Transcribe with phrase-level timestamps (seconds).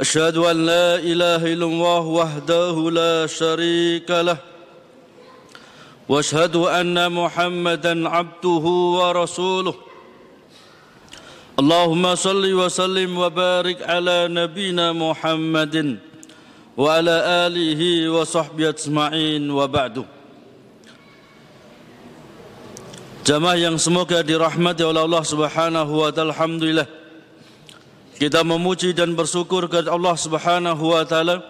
[0.00, 4.38] أشهد أن لا إله إلا الله وحده لا شريك له
[6.08, 8.64] وأشهد أن محمدا عبده
[8.98, 9.74] ورسوله
[11.60, 15.98] اللهم صل وسلم وبارك على نبينا محمد
[16.76, 19.96] وعلى آله وصحبه أجمعين وبعد
[23.20, 26.88] Jamaah yang semoga dirahmati oleh Allah Subhanahu wa taala alhamdulillah
[28.20, 31.40] kita memuji dan bersyukur kepada Allah Subhanahu wa taala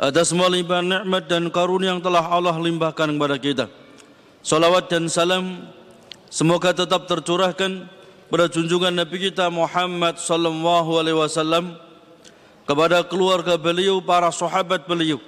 [0.00, 3.66] atas semua limpahan nikmat dan karunia yang telah Allah limpahkan kepada kita.
[4.40, 5.68] Salawat dan salam
[6.32, 7.84] semoga tetap tercurahkan
[8.32, 11.76] pada junjungan Nabi kita Muhammad sallallahu alaihi wasallam
[12.64, 15.20] kepada keluarga beliau, para sahabat beliau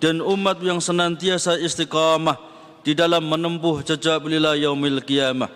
[0.00, 2.40] dan umat yang senantiasa istiqamah
[2.80, 5.52] di dalam menempuh jejak beliau yaumil qiyamah.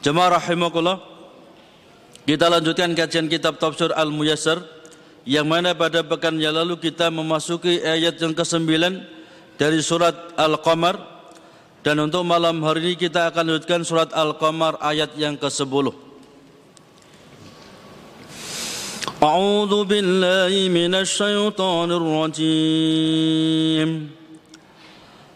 [0.00, 1.09] Jemaah rahimakumullah,
[2.29, 4.65] kita lanjutkan kajian kitab Tafsir Al-Muyassar
[5.25, 8.65] yang mana pada pekan yang lalu kita memasuki ayat yang ke-9
[9.57, 10.97] dari surat Al-Qamar
[11.85, 16.05] dan untuk malam hari ini kita akan lanjutkan surat Al-Qamar ayat yang ke-10.
[19.25, 23.89] أعوذ بالله من الشيطان الرجيم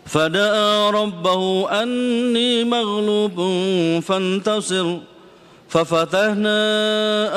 [0.06, 1.44] فدعا ربه
[1.82, 3.38] أني مغلوب
[4.04, 4.88] فانتصر
[5.75, 6.59] ففتحنا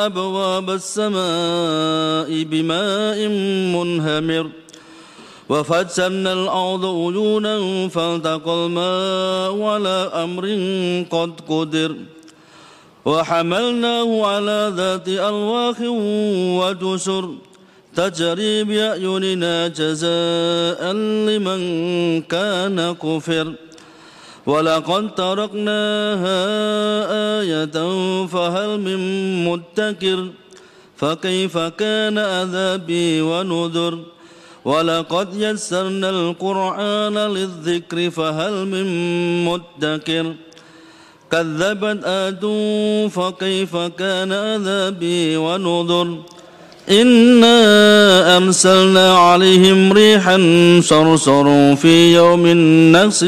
[0.05, 3.27] أبواب السماء بماء
[3.75, 4.49] منهمر
[5.49, 7.55] وفجرنا الأرض عيونا
[7.89, 10.45] فالتقى الماء على أمر
[11.09, 11.95] قد قدر
[13.05, 15.77] وحملناه على ذات ألواح
[16.59, 17.25] وجسر
[17.95, 20.81] تجري بأعيننا جزاء
[21.27, 21.61] لمن
[22.21, 23.53] كان كفر
[24.47, 26.39] ولقد تركناها
[27.41, 27.77] آية
[28.25, 28.99] فهل من
[29.45, 30.19] مدكر
[30.97, 33.99] فكيف كان عذابي ونذر
[34.65, 38.85] ولقد يسرنا القرآن للذكر فهل من
[39.45, 40.25] مدكر
[41.31, 42.43] كذبت آد
[43.11, 46.07] فكيف كان عذابي ونذر
[46.89, 50.37] إنا أرسلنا عليهم ريحا
[50.83, 52.47] صرصر في يوم
[52.91, 53.23] نفس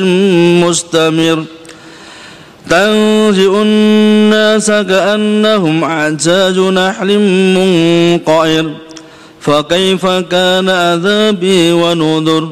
[0.63, 1.43] مستمر.
[2.69, 7.19] تنزئ الناس كأنهم أعجاج نحل
[7.55, 8.71] منقعر.
[9.41, 12.49] فكيف كان عذابي ونذر؟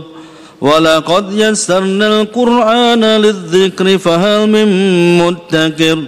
[0.61, 4.67] ولقد يسرنا القرآن للذكر فهل من
[5.17, 5.99] مدكر؟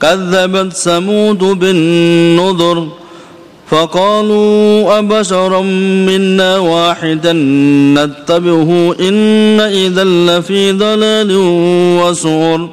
[0.00, 2.88] كذبت ثمود بالنذر.
[3.70, 5.60] فقالوا أبشرا
[6.08, 7.32] منا واحدا
[7.98, 11.30] نتبعه إن إذا لفي ضلال
[12.00, 12.68] وسعر.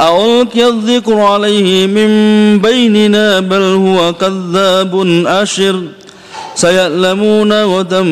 [0.00, 2.10] ألقي الذكر عليه من
[2.58, 4.92] بيننا بل هو كذاب
[5.26, 5.82] أشر.
[6.54, 8.02] سيعلمون غدا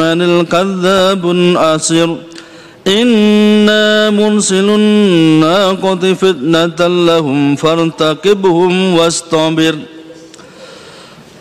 [0.00, 2.16] من الكذاب الأشر
[2.86, 9.76] إنا مرسل الناقة فتنة لهم فارتقبهم واستبر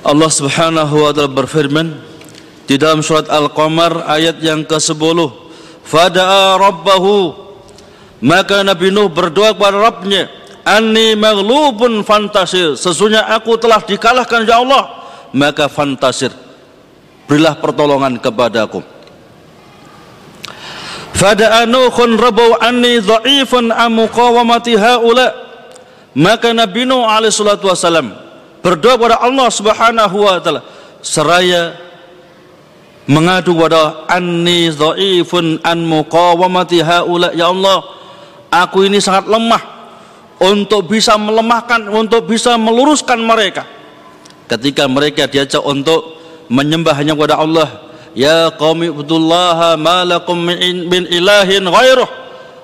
[0.04, 1.96] Allah Subhanahu wa taala berfirman
[2.68, 5.00] di dalam surat Al-Qamar ayat yang ke-10
[5.84, 7.44] Fada'a rabbahu.
[8.24, 10.32] Maka Nabi Nuh berdoa kepada Rabbnya
[10.64, 12.80] Anni maghlubun fantasir.
[12.80, 15.08] Sesungguhnya aku telah dikalahkan ya Allah.
[15.36, 16.32] Maka fantasir
[17.28, 18.80] berilah pertolongan kepadaku.
[21.16, 25.32] Fada'a Nuhun rabbahu anni dha'ifun amuqawamati haula.
[26.16, 28.23] Maka Nabi Nuh alaihi salatu wasalam
[28.64, 30.64] berdoa kepada Allah Subhanahu wa taala.
[31.04, 31.76] Seraya
[33.04, 37.36] mengadu kepada anni dhaifun an muqawamati haula.
[37.36, 37.84] Ya Allah
[38.48, 39.62] aku ini sangat lemah
[40.40, 43.68] untuk bisa melemahkan untuk bisa meluruskan mereka.
[44.48, 46.16] Ketika mereka diajak untuk
[46.48, 47.68] menyembah hanya kepada Allah
[48.16, 52.10] ya qaumi ibudullah ma lakum min ilahin ghairuh.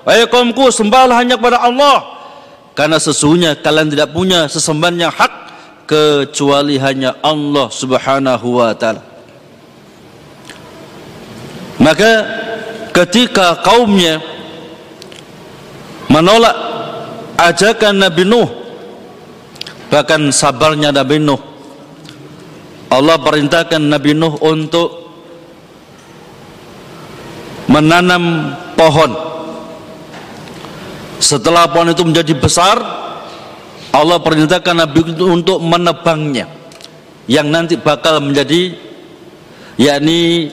[0.00, 2.16] Wahai kaumku sembahlah hanya kepada Allah.
[2.72, 5.49] Karena sesungguhnya kalian tidak punya sesembahan yang hak
[5.90, 9.02] kecuali hanya Allah Subhanahu wa taala.
[11.82, 12.12] Maka
[12.94, 14.22] ketika kaumnya
[16.06, 16.54] menolak
[17.40, 18.50] ajakan Nabi Nuh
[19.90, 21.40] bahkan sabarnya Nabi Nuh
[22.92, 25.10] Allah perintahkan Nabi Nuh untuk
[27.66, 29.10] menanam pohon
[31.16, 32.99] setelah pohon itu menjadi besar
[33.90, 36.46] Allah perintahkan Nabi untuk menebangnya
[37.26, 38.74] yang nanti bakal menjadi
[39.78, 40.50] yakni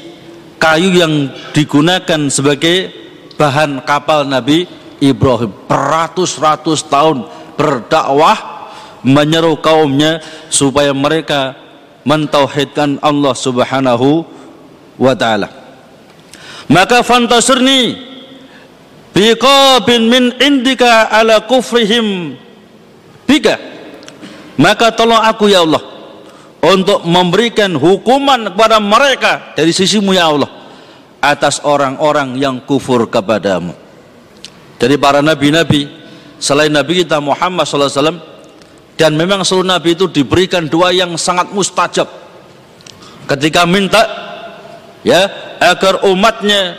[0.58, 2.90] kayu yang digunakan sebagai
[3.38, 4.66] bahan kapal Nabi
[4.98, 8.66] Ibrahim beratus-ratus tahun berdakwah
[9.06, 11.54] menyeru kaumnya supaya mereka
[12.02, 14.26] mentauhidkan Allah Subhanahu
[14.98, 15.50] wa taala.
[16.68, 17.96] Maka fantasirni
[19.14, 22.36] biqabin min indika ala kufrihim
[23.28, 23.56] bika.
[24.58, 25.84] Maka tolong aku ya Allah
[26.66, 30.50] untuk memberikan hukuman kepada mereka dari sisimu ya Allah
[31.22, 33.78] atas orang-orang yang kufur kepadamu.
[34.82, 35.90] Dari para nabi-nabi
[36.42, 38.22] selain Nabi kita Muhammad SAW
[38.98, 42.10] dan memang seluruh nabi itu diberikan doa yang sangat mustajab
[43.30, 44.02] ketika minta
[45.06, 45.30] ya
[45.62, 46.78] agar umatnya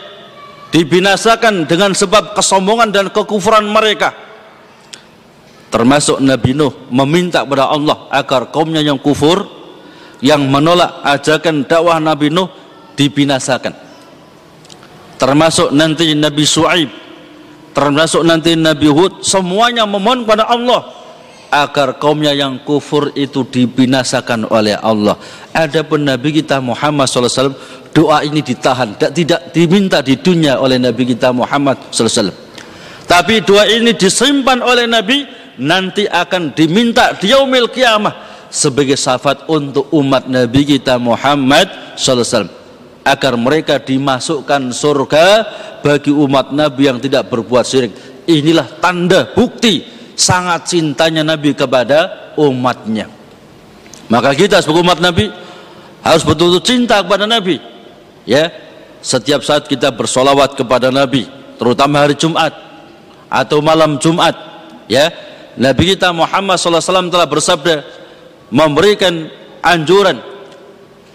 [0.71, 4.11] dibinasakan dengan sebab kesombongan dan kekufuran mereka
[5.69, 9.45] termasuk Nabi Nuh meminta kepada Allah agar kaumnya yang kufur
[10.19, 12.49] yang menolak ajakan dakwah Nabi Nuh
[12.97, 13.73] dibinasakan
[15.15, 16.89] termasuk nanti Nabi Su'aib
[17.71, 20.99] termasuk nanti Nabi Hud semuanya memohon kepada Allah
[21.49, 25.17] agar kaumnya yang kufur itu dibinasakan oleh Allah.
[25.49, 27.57] Adapun Nabi kita Muhammad SAW
[27.89, 32.29] doa ini ditahan, tidak, tidak diminta di dunia oleh Nabi kita Muhammad SAW.
[33.09, 35.25] Tapi doa ini disimpan oleh Nabi
[35.59, 42.49] nanti akan diminta di yaumil kiamah sebagai syafaat untuk umat Nabi kita Muhammad SAW
[43.05, 45.25] agar mereka dimasukkan surga
[45.83, 47.93] bagi umat Nabi yang tidak berbuat syirik.
[48.25, 53.09] Inilah tanda bukti sangat cintanya Nabi kepada umatnya.
[54.09, 55.29] Maka kita sebagai umat Nabi
[56.01, 57.61] harus betul-betul cinta kepada Nabi
[58.25, 58.49] ya.
[58.99, 61.23] Setiap saat kita bersolawat kepada Nabi
[61.55, 62.51] terutama hari Jumat
[63.31, 64.35] atau malam Jumat
[64.91, 65.07] ya
[65.59, 67.83] Nabi kita Muhammad SAW telah bersabda
[68.47, 69.27] memberikan
[69.59, 70.23] anjuran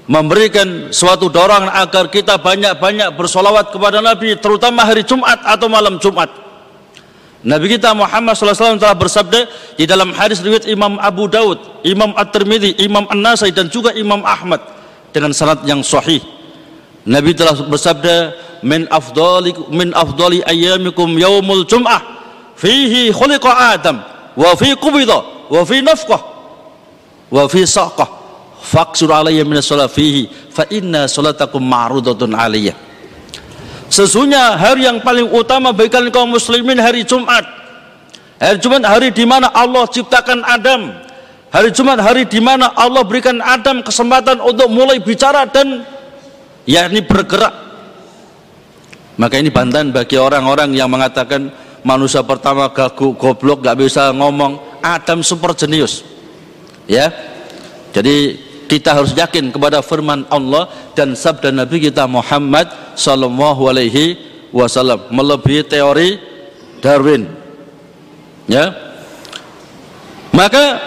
[0.05, 6.29] memberikan suatu dorongan agar kita banyak-banyak bersolawat kepada Nabi terutama hari Jumat atau malam Jumat
[7.45, 9.41] Nabi kita Muhammad SAW telah bersabda
[9.77, 14.65] di dalam hadis riwayat Imam Abu Daud, Imam At-Tirmidzi, Imam An-Nasai dan juga Imam Ahmad
[15.13, 16.25] dengan sanad yang sahih.
[17.05, 18.17] Nabi telah bersabda,
[18.65, 22.01] "Min afdali min afdali ayyamikum yaumul jum'ah
[22.57, 26.23] fihi khuliqa Adam wa fi qubida wa fi nafqah
[27.31, 28.09] wa fi saqah
[28.61, 32.75] faqsur alayya min as fihi fa inna salatakum ma'rudatun alayya."
[33.95, 37.47] Sesungguhnya hari yang paling utama bagi kalian kaum muslimin hari Jumat.
[38.43, 40.91] Hari Jumat hari di mana Allah ciptakan Adam.
[41.55, 45.87] Hari Jumat hari di mana Allah berikan Adam kesempatan untuk mulai bicara dan
[46.67, 47.55] yakni bergerak.
[49.15, 51.55] Maka ini bantahan bagi orang-orang yang mengatakan
[51.85, 54.59] manusia pertama gagu goblok gak bisa ngomong.
[54.81, 56.03] Adam super jenius.
[56.89, 57.13] Ya.
[57.95, 60.67] Jadi kita harus yakin kepada firman Allah
[60.97, 62.67] dan sabda Nabi kita Muhammad
[62.99, 64.19] sallallahu alaihi
[64.51, 66.19] wasallam melebihi teori
[66.83, 67.29] Darwin.
[68.51, 68.73] Ya.
[70.35, 70.83] Maka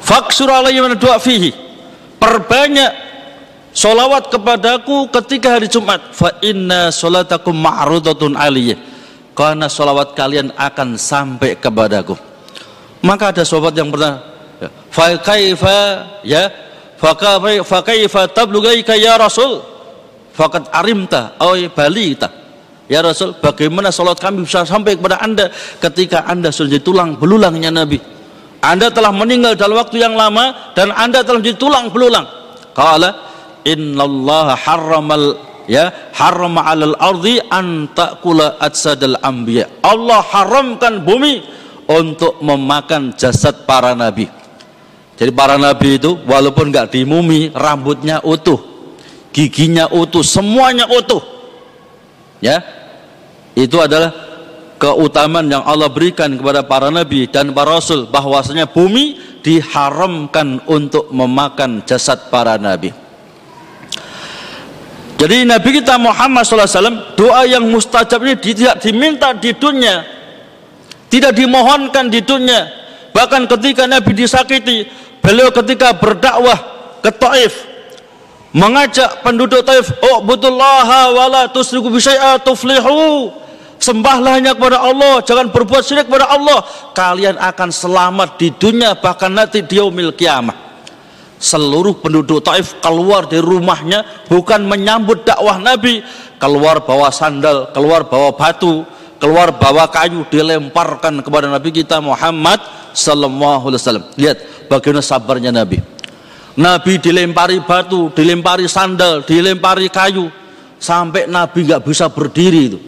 [0.00, 1.52] faksur doa fihi.
[2.16, 2.90] Perbanyak
[3.74, 6.14] solawat kepadaku ketika hari Jumat.
[6.14, 8.91] Fa inna solatakum ma'rudatun aliyah
[9.32, 12.16] karena solawat kalian akan sampai kepadaku.
[13.02, 14.22] Maka ada sobat yang pernah
[14.62, 15.78] ya, fa kaifa
[16.22, 16.46] ya
[18.30, 19.58] tablugaika ya Rasul?
[20.32, 22.30] Fakat arimta oi balita.
[22.86, 25.48] Ya Rasul bagaimana salat kami bisa sampai kepada anda
[25.80, 27.98] ketika anda sudah jadi tulang belulangnya Nabi?
[28.62, 32.26] Anda telah meninggal dalam waktu yang lama dan anda telah menjadi tulang belulang.
[32.72, 33.10] Kala
[33.66, 35.34] innallaha harramal
[35.72, 41.40] ya harrama alal ardi an ta'kula atsadal anbiya Allah haramkan bumi
[41.88, 44.28] untuk memakan jasad para nabi
[45.22, 48.58] jadi para nabi itu walaupun nggak dimumi, rambutnya utuh,
[49.30, 51.22] giginya utuh, semuanya utuh.
[52.42, 52.58] Ya,
[53.54, 54.10] itu adalah
[54.82, 61.86] keutamaan yang Allah berikan kepada para nabi dan para rasul bahwasanya bumi diharamkan untuk memakan
[61.86, 62.90] jasad para nabi.
[65.22, 70.02] Jadi Nabi kita Muhammad SAW doa yang mustajab ini tidak diminta di dunia,
[71.06, 72.66] tidak dimohonkan di dunia.
[73.14, 74.82] Bahkan ketika Nabi disakiti,
[75.22, 76.58] beliau ketika berdakwah
[76.98, 77.54] ke Taif
[78.50, 83.30] mengajak penduduk Taif oh butullaha wala tusriku bisyai'a tuflihu.
[83.78, 86.66] Sembahlah hanya kepada Allah jangan berbuat syirik kepada Allah.
[86.98, 90.61] Kalian akan selamat di dunia bahkan nanti di yaumil kiamah
[91.42, 96.00] seluruh penduduk Taif keluar dari rumahnya bukan menyambut dakwah Nabi.
[96.38, 98.86] Keluar bawa sandal keluar bawa batu
[99.18, 102.62] keluar bawa kayu dilemparkan kepada Nabi kita Muhammad
[102.94, 104.06] sallallahu alaihi wasallam.
[104.14, 104.38] Lihat
[104.70, 105.78] bagaimana sabarnya Nabi.
[106.58, 110.30] Nabi dilempari batu dilempari sandal dilempari kayu
[110.78, 112.78] sampai Nabi nggak bisa berdiri itu.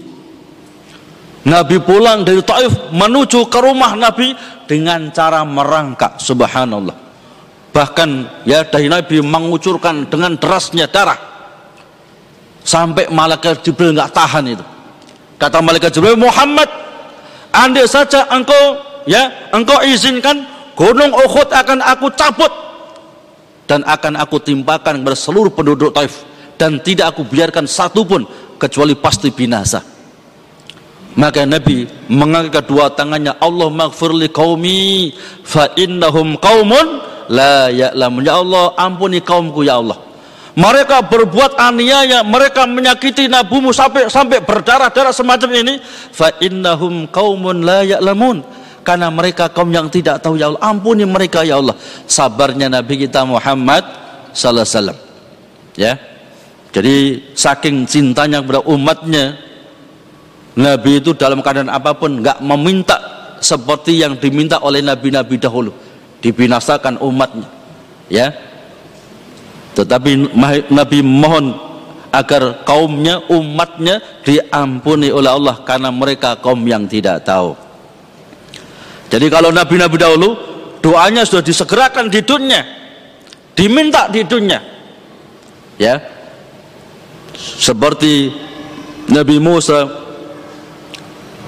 [1.45, 4.33] Nabi pulang dari Taif menuju ke rumah Nabi
[4.65, 7.04] dengan cara merangkak subhanallah
[7.75, 11.19] bahkan ya dari Nabi mengucurkan dengan derasnya darah.
[12.63, 14.65] Sampai malaikat Jibril nggak tahan itu.
[15.37, 16.71] Kata malaikat Jibril Muhammad
[17.51, 18.79] andai saja engkau
[19.11, 20.47] ya engkau izinkan
[20.79, 22.49] gunung Uhud akan aku cabut
[23.67, 26.25] dan akan aku timpakan kepada seluruh penduduk Taif
[26.57, 28.23] dan tidak aku biarkan satu pun
[28.57, 29.83] kecuali pasti binasa.
[31.15, 35.15] Maka Nabi mengangkat kedua tangannya Allah maghfirli qaumi
[35.47, 40.01] fa innahum qaumun la ya Allah ampuni kaumku ya Allah.
[40.55, 45.75] Mereka berbuat aniaya mereka menyakiti nabimu sampai sampai berdarah-darah semacam ini.
[46.15, 48.45] Fa innahum qaumun la ya'lamun.
[48.85, 50.63] Karena mereka kaum yang tidak tahu ya Allah.
[50.63, 51.75] Ampuni mereka ya Allah.
[52.07, 53.83] Sabarnya nabi kita Muhammad
[54.31, 54.99] sallallahu alaihi
[55.75, 55.93] ya.
[56.75, 56.97] Jadi
[57.35, 59.39] saking cintanya kepada umatnya
[60.55, 62.95] Nabi itu dalam keadaan apa pun nggak meminta
[63.43, 65.75] seperti yang diminta oleh nabi-nabi dahulu
[66.25, 67.45] dibinasakan umatnya
[68.09, 68.33] ya.
[69.77, 70.33] Tetapi
[70.73, 71.53] Nabi mohon
[72.15, 77.53] agar kaumnya umatnya diampuni oleh Allah karena mereka kaum yang tidak tahu.
[79.11, 80.31] Jadi kalau Nabi-Nabi dahulu
[80.79, 82.63] doanya sudah disegerakan di dunia
[83.53, 84.63] diminta di dunia
[85.77, 86.01] ya.
[87.35, 88.31] Seperti
[89.11, 89.91] Nabi Musa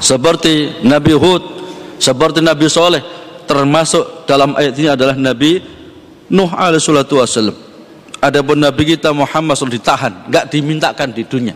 [0.02, 1.42] seperti Nabi Hud
[2.02, 3.02] seperti Nabi Soleh
[3.46, 5.62] termasuk dalam ayat ini adalah Nabi
[6.26, 7.54] Nuh alaihi salatu wasallam.
[8.18, 11.54] Adapun Nabi kita Muhammad SAW ditahan, enggak dimintakan di dunia.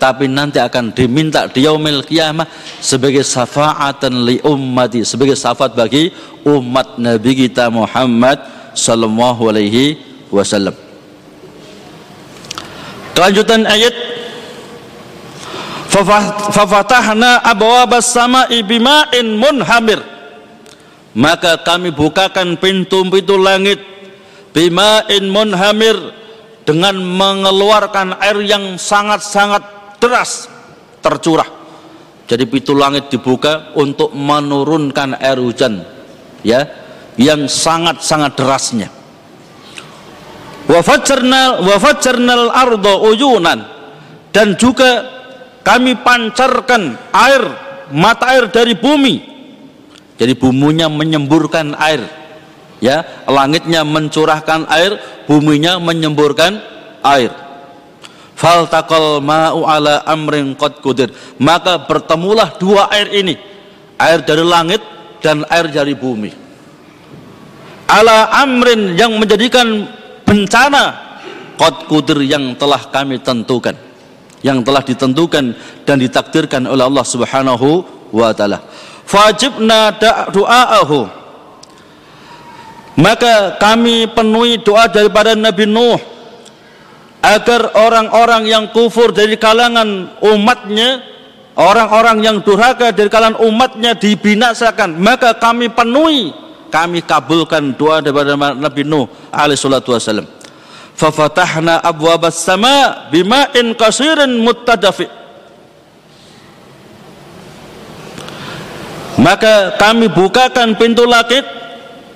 [0.00, 2.48] Tapi nanti akan diminta di yaumil kiamah
[2.80, 6.12] sebagai syafaatan li ummati, sebagai syafaat bagi
[6.44, 8.40] umat Nabi kita Muhammad
[8.76, 9.96] sallallahu alaihi
[10.28, 10.76] wasallam.
[13.16, 13.92] Kelanjutan ayat
[16.54, 20.09] Fafatahna abwabas sama'i bima'in munhamir
[21.16, 23.82] maka kami bukakan pintu-pintu langit
[24.54, 25.96] bima'in munhamir
[26.62, 29.62] dengan mengeluarkan air yang sangat-sangat
[29.98, 30.46] deras
[31.02, 31.46] tercurah.
[32.30, 35.82] Jadi pintu langit dibuka untuk menurunkan air hujan
[36.46, 36.62] ya
[37.18, 38.88] yang sangat-sangat derasnya.
[40.70, 43.60] Wafajjarnal wafajjarnal ardo uyunan.
[44.30, 45.02] Dan juga
[45.66, 47.42] kami pancarkan air
[47.90, 49.29] mata air dari bumi
[50.20, 52.04] jadi bumunya menyemburkan air.
[52.76, 56.60] Ya langitnya mencurahkan air buminya menyemburkan
[57.00, 57.32] air.
[58.36, 61.08] Faltaqal ma'u ala amrin qad kudir
[61.40, 63.40] maka bertemulah dua air ini.
[63.96, 64.84] Air dari langit
[65.24, 66.32] dan air dari bumi.
[67.88, 69.88] Ala amrin yang menjadikan
[70.28, 71.16] bencana
[71.56, 73.76] qad kudir yang telah kami tentukan.
[74.44, 75.44] Yang telah ditentukan
[75.84, 77.68] dan ditakdirkan oleh Allah Subhanahu
[78.12, 78.64] wa taala
[79.10, 79.90] fajibna
[80.30, 81.20] doa'ahu
[83.00, 85.98] maka kami penuhi doa daripada Nabi Nuh
[87.24, 91.00] agar orang-orang yang kufur dari kalangan umatnya
[91.56, 95.00] orang-orang yang durhaka dari kalangan umatnya dibinasakan.
[95.00, 96.32] Maka kami penuhi
[96.68, 100.28] kami kabulkan doa daripada Nabi Nuh alaihi salatu wasallam
[100.94, 105.19] fafatahna abwabas sama bima'in kasirin muttadafi
[109.20, 111.44] maka kami bukakan pintu langit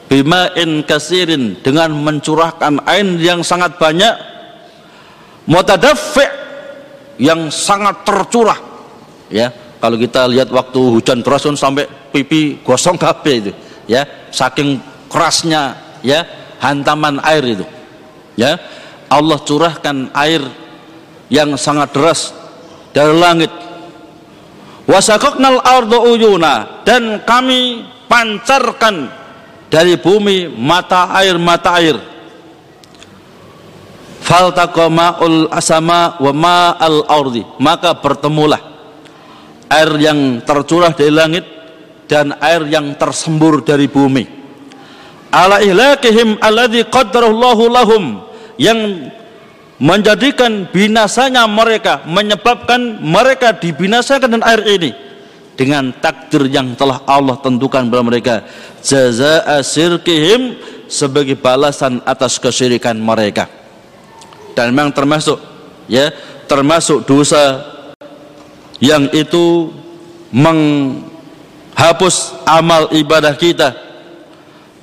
[0.09, 4.15] bima'in kasirin dengan mencurahkan air yang sangat banyak
[5.45, 6.31] mutadaffi'
[7.21, 8.57] yang sangat tercurah.
[9.29, 9.53] Ya
[9.85, 13.53] kalau kita lihat waktu hujan deras sampai pipi gosong kabeh itu
[13.85, 14.81] ya saking
[15.13, 16.25] kerasnya ya
[16.65, 17.67] hantaman air itu
[18.41, 18.57] ya.
[19.13, 20.43] Allah curahkan air
[21.29, 22.33] yang sangat deras
[22.97, 23.53] dari langit
[24.89, 26.85] wasakoknal ardo uyuna.
[26.87, 29.11] Dan kami pancarkan
[29.73, 31.99] dari bumi mata air mata air.
[34.25, 37.45] Faltaqama'ul asama wa ma'al ardi.
[37.61, 38.61] Maka bertemulah
[39.69, 41.45] air yang tercurah dari langit
[42.09, 44.25] dan air yang tersembur dari bumi.
[45.35, 48.05] Ala ihlakihim alladhi qaddarallahu lahum.
[48.55, 49.11] Yang
[49.79, 54.91] menjadikan binasanya mereka menyebabkan mereka dibinasakan dengan air ini
[55.55, 58.35] dengan takdir yang telah Allah tentukan kepada mereka.
[58.83, 60.59] Jazaa sirkihim
[60.91, 63.47] sebagai balasan atas kesyirikan mereka.
[64.55, 65.39] Dan memang termasuk
[65.91, 66.11] ya
[66.47, 67.63] termasuk dosa
[68.79, 69.71] yang itu
[70.35, 72.15] menghapus
[72.47, 73.75] amal ibadah kita.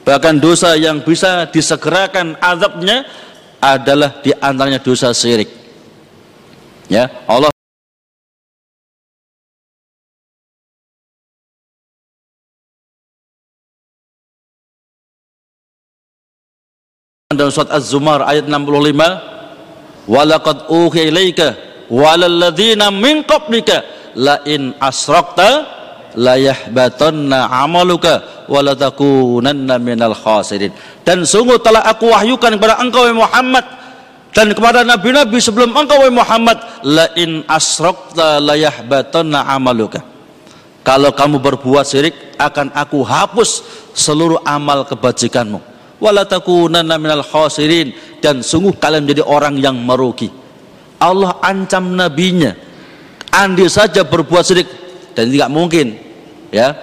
[0.02, 3.06] Bahkan dosa yang bisa disegerakan azabnya
[3.62, 5.48] adalah di antaranya dosa syirik.
[6.92, 7.54] Ya Allah
[17.32, 21.48] dalam surat Az-Zumar ayat 65 walaqad uhiya ilaika
[21.88, 23.82] walal ladzina min qablika
[24.20, 25.81] la in asrakta
[26.16, 30.72] la yahbatanna amaluka wa la takunanna minal khasirin.
[31.06, 33.64] Dan sungguh telah aku wahyukan kepada engkau Muhammad
[34.32, 38.56] dan kepada nabi-nabi sebelum engkau Muhammad la in asrakta la
[39.48, 40.04] amaluka.
[40.82, 43.62] Kalau kamu berbuat syirik akan aku hapus
[43.94, 45.62] seluruh amal kebajikanmu.
[46.02, 47.94] Wala takunanna minal khasirin.
[48.18, 50.34] Dan sungguh kalian menjadi orang yang merugi.
[50.98, 52.58] Allah ancam nabinya.
[53.30, 54.68] Andai saja berbuat syirik
[55.18, 55.98] dan tidak mungkin
[56.52, 56.76] ya.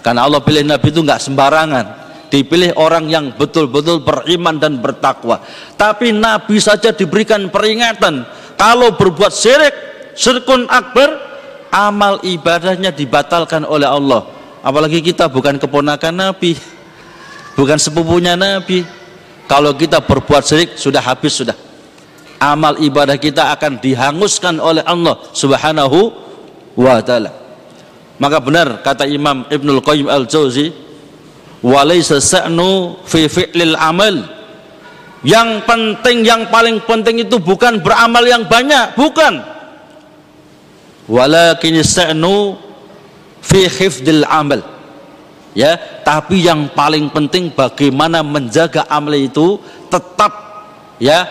[0.00, 1.86] Karena Allah pilih nabi itu nggak sembarangan.
[2.26, 5.42] Dipilih orang yang betul-betul beriman dan bertakwa.
[5.78, 8.26] Tapi nabi saja diberikan peringatan
[8.58, 9.74] kalau berbuat syirik
[10.18, 11.22] syirkun akbar
[11.70, 14.26] amal ibadahnya dibatalkan oleh Allah.
[14.66, 16.58] Apalagi kita bukan keponakan nabi
[17.56, 18.84] bukan sepupunya nabi.
[19.46, 21.56] Kalau kita berbuat syirik sudah habis sudah.
[22.36, 26.12] Amal ibadah kita akan dihanguskan oleh Allah Subhanahu
[26.76, 27.45] wa taala.
[28.16, 30.72] Maka benar kata Imam Ibnul Qayyim Al-Jauzi,
[31.60, 34.36] "Walaysa sa'nu fi fi'lil amal."
[35.26, 39.42] Yang penting, yang paling penting itu bukan beramal yang banyak, bukan.
[41.10, 42.66] Walakin sa'nu
[43.46, 44.60] fi hifdil amal.
[45.56, 49.56] Ya, tapi yang paling penting bagaimana menjaga amal itu
[49.88, 50.28] tetap
[51.00, 51.24] ya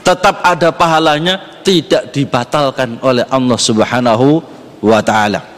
[0.00, 4.40] tetap ada pahalanya tidak dibatalkan oleh Allah Subhanahu
[4.80, 5.57] wa taala.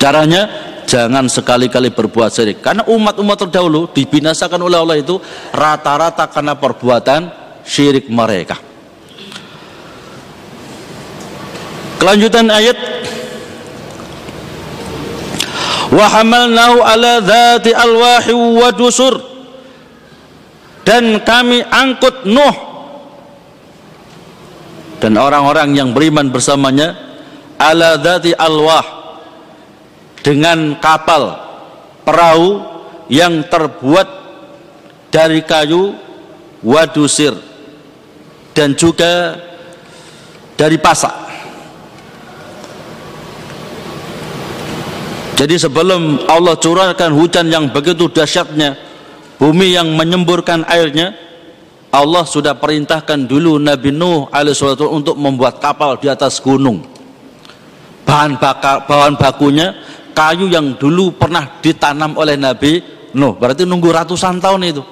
[0.00, 0.48] Caranya
[0.88, 2.64] jangan sekali-kali berbuat syirik.
[2.64, 5.20] Karena umat-umat terdahulu dibinasakan oleh Allah itu
[5.52, 7.28] rata-rata karena perbuatan
[7.68, 8.56] syirik mereka.
[12.00, 12.78] Kelanjutan ayat.
[15.92, 19.20] Wa hamalnahu ala dzati alwahi wa dusur.
[20.80, 22.70] Dan kami angkut Nuh
[25.00, 26.92] dan orang-orang yang beriman bersamanya
[27.56, 28.99] ala dzati alwah
[30.20, 31.36] dengan kapal
[32.04, 32.60] perahu
[33.10, 34.08] yang terbuat
[35.10, 35.96] dari kayu
[36.62, 37.34] wadusir
[38.52, 39.40] dan juga
[40.54, 41.14] dari pasak
[45.40, 48.76] jadi sebelum Allah curahkan hujan yang begitu dahsyatnya
[49.40, 51.16] bumi yang menyemburkan airnya
[51.90, 56.86] Allah sudah perintahkan dulu Nabi Nuh alaihissalatu untuk membuat kapal di atas gunung.
[58.06, 59.74] Bahan bakar, bahan bakunya
[60.12, 62.82] kayu yang dulu pernah ditanam oleh Nabi
[63.14, 63.34] Nuh.
[63.34, 64.82] Berarti nunggu ratusan tahun itu.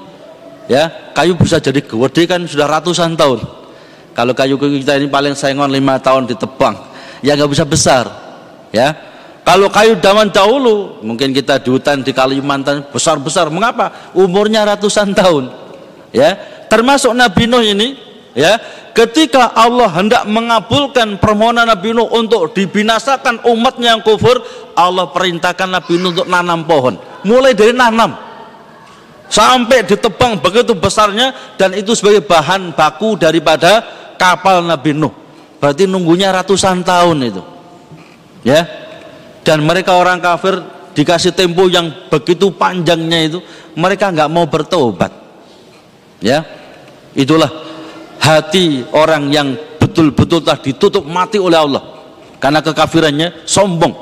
[0.68, 3.40] Ya, kayu bisa jadi gede kan sudah ratusan tahun.
[4.12, 6.74] Kalau kayu kita ini paling sayangon lima tahun ditebang,
[7.22, 8.04] ya nggak bisa besar.
[8.74, 8.92] Ya,
[9.48, 13.48] kalau kayu zaman dahulu, mungkin kita di hutan di Kalimantan besar-besar.
[13.48, 14.12] Mengapa?
[14.12, 15.48] Umurnya ratusan tahun.
[16.12, 16.37] Ya,
[16.68, 17.96] termasuk Nabi Nuh ini
[18.38, 18.62] ya
[18.94, 24.42] ketika Allah hendak mengabulkan permohonan Nabi Nuh untuk dibinasakan umatnya yang kufur
[24.79, 26.98] Allah perintahkan Nabi Nuh untuk nanam pohon.
[27.22, 28.14] Mulai dari nanam.
[29.29, 33.87] Sampai ditebang begitu besarnya dan itu sebagai bahan baku daripada
[34.18, 35.14] kapal Nabi Nuh.
[35.62, 37.42] Berarti nunggunya ratusan tahun itu.
[38.42, 38.66] Ya.
[39.46, 40.59] Dan mereka orang kafir
[40.94, 43.38] dikasih tempo yang begitu panjangnya itu
[43.79, 45.12] mereka nggak mau bertobat.
[46.18, 46.42] Ya.
[47.14, 47.67] Itulah
[48.29, 51.85] hati orang yang betul-betul telah ditutup mati oleh Allah.
[52.37, 53.97] Karena kekafirannya sombong.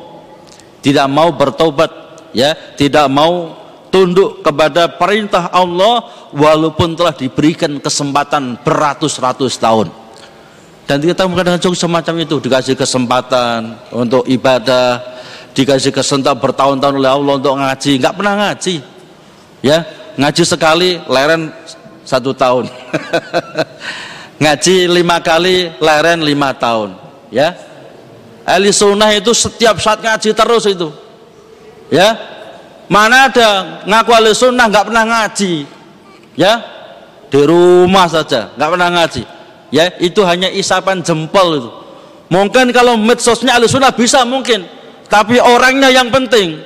[0.83, 1.91] Tidak mau bertobat
[2.35, 2.53] ya.
[2.53, 3.55] Tidak mau
[3.89, 9.89] tunduk kepada perintah Allah walaupun telah diberikan kesempatan beratus-ratus tahun.
[10.87, 15.03] Dan kita kadang cukup semacam itu dikasih kesempatan untuk ibadah
[15.51, 17.93] dikasih kesempatan bertahun-tahun oleh Allah untuk ngaji.
[17.99, 18.75] Nggak pernah ngaji
[19.65, 19.79] ya.
[20.17, 21.53] Ngaji sekali leren
[22.07, 22.71] satu tahun
[24.37, 26.97] ngaji lima kali leren lima tahun
[27.33, 27.57] ya.
[28.47, 30.89] Ahli sunnah itu setiap saat ngaji terus itu
[31.91, 32.15] ya.
[32.87, 35.53] Mana ada ngaku ahli sunnah nggak pernah ngaji
[36.39, 36.53] ya.
[37.27, 39.23] Di rumah saja nggak pernah ngaji
[39.75, 39.85] ya.
[39.99, 41.71] Itu hanya isapan jempol itu.
[42.31, 44.63] Mungkin kalau medsosnya ahli sunnah bisa mungkin
[45.11, 46.63] tapi orangnya yang penting.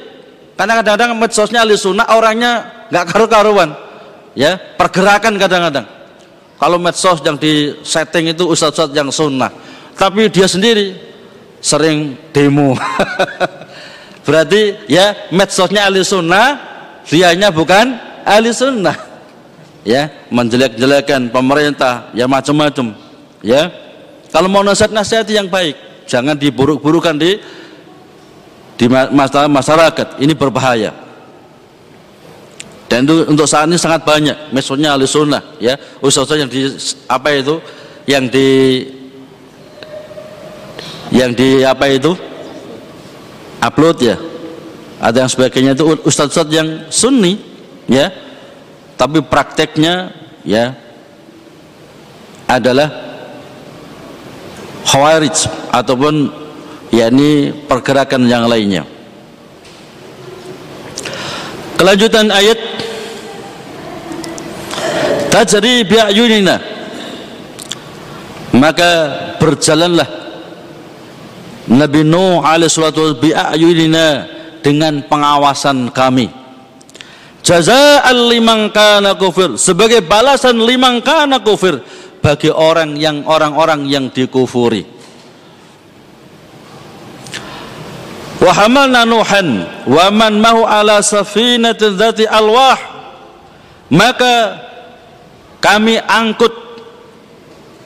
[0.56, 3.72] Karena kadang-kadang medsosnya ahli sunnah orangnya nggak karu-karuan.
[4.30, 5.99] Ya, pergerakan kadang-kadang.
[6.60, 9.48] Kalau medsos yang di setting itu ustadz-ustadz yang sunnah,
[9.96, 10.92] tapi dia sendiri
[11.64, 12.76] sering demo.
[14.28, 16.60] Berarti ya medsosnya ahli sunnah,
[17.08, 17.96] dianya bukan
[18.28, 19.08] ahli sunnah.
[19.80, 22.92] Ya, menjelek-jelekan pemerintah, ya macam-macam.
[23.40, 23.72] Ya,
[24.28, 27.40] kalau mau nasihat nasihat yang baik, jangan diburuk-burukan di
[28.76, 28.84] di
[29.48, 30.20] masyarakat.
[30.20, 30.92] Ini berbahaya.
[32.90, 34.50] Dan itu untuk saat ini sangat banyak.
[34.50, 35.78] Maksudnya ahli sunnah ya.
[36.02, 36.66] Usaha yang di
[37.06, 37.62] apa itu?
[38.10, 38.48] Yang di
[41.14, 42.18] yang di apa itu?
[43.62, 44.18] Upload ya.
[44.98, 45.78] Ada yang sebagainya.
[45.78, 47.38] Itu ustadz-ustadz yang sunni
[47.86, 48.10] ya.
[48.98, 50.10] Tapi prakteknya
[50.42, 50.74] ya
[52.50, 52.90] adalah
[54.82, 55.38] khawarij
[55.70, 56.14] ataupun
[56.90, 58.82] yakni pergerakan yang lainnya.
[61.78, 62.69] Kelanjutan ayat
[65.30, 66.58] tajri bi'ayunina
[68.50, 68.90] maka
[69.38, 70.20] berjalanlah
[71.70, 74.26] Nabi Nuh alaihi salatu bi'ayunina
[74.58, 76.26] dengan pengawasan kami.
[77.46, 79.54] Jaza'an liman kana kufir.
[79.54, 81.78] Sebagai balasan liman kana kufir
[82.20, 84.84] bagi orang yang orang-orang yang dikufuri.
[88.40, 92.76] Wa hamalna nuhan wa man mahu ala safinatin dzati alwah.
[93.94, 94.58] Maka
[95.60, 96.70] kami angkut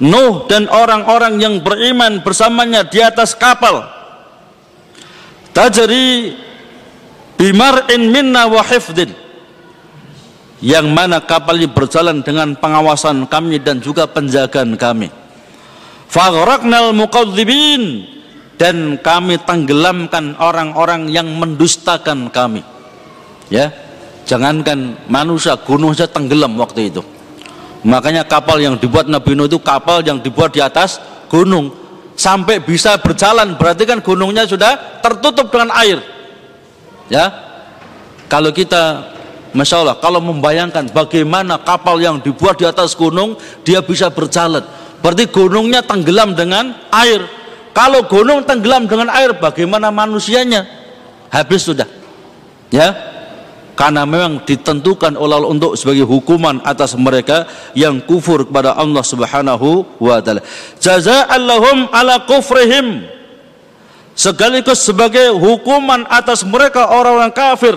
[0.03, 3.87] Nuh dan orang-orang yang beriman bersamanya di atas kapal.
[5.55, 6.35] Tajri
[7.39, 9.15] bimar'in minna wa hifdin.
[10.59, 15.15] Yang mana kapal ini berjalan dengan pengawasan kami dan juga penjagaan kami.
[16.11, 18.03] Faghraqnal muqadzibin
[18.59, 22.67] dan kami tenggelamkan orang-orang yang mendustakan kami.
[23.47, 23.71] Ya
[24.27, 27.14] jangankan manusia gunung saja tenggelam waktu itu
[27.85, 30.97] Makanya kapal yang dibuat Nabi Nuh itu kapal yang dibuat di atas
[31.29, 31.69] gunung
[32.17, 36.01] sampai bisa berjalan berarti kan gunungnya sudah tertutup dengan air.
[37.13, 37.29] Ya.
[38.33, 39.13] Kalau kita
[39.55, 44.67] Masya Allah, kalau membayangkan bagaimana kapal yang dibuat di atas gunung, dia bisa berjalan.
[44.99, 47.23] Berarti gunungnya tenggelam dengan air.
[47.71, 50.67] Kalau gunung tenggelam dengan air, bagaimana manusianya?
[51.31, 51.87] Habis sudah.
[52.75, 53.14] Ya,
[53.75, 59.99] karena memang ditentukan oleh Allah untuk sebagai hukuman atas mereka yang kufur kepada Allah Subhanahu
[59.99, 60.43] wa taala.
[60.79, 63.03] Jazaa'an lahum ala kufrihim
[64.15, 67.75] sekaligus sebagai hukuman atas mereka orang-orang kafir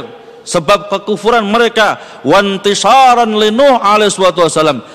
[0.47, 4.85] sebab kekufuran mereka wantisaran li Nuh alaihi wasallam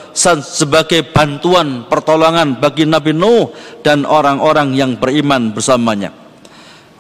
[0.41, 3.53] sebagai bantuan pertolongan bagi Nabi Nuh
[3.85, 6.15] dan orang-orang yang beriman bersamanya.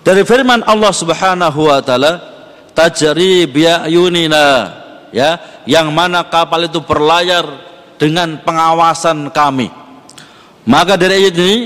[0.03, 2.32] Dari firman Allah Subhanahu wa taala
[2.73, 4.47] tajri biayunina
[5.13, 7.45] ya yang mana kapal itu berlayar
[8.01, 9.71] dengan pengawasan kami.
[10.67, 11.57] Maka dari ayat ini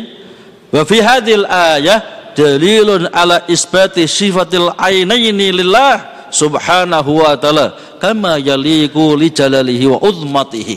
[0.73, 9.17] wa fi hadhil ayah dalilun ala isbati sifatil ainaini lillah subhanahu wa ta'ala kama yaliku
[9.17, 10.77] li jalalihi wa uzmatihi.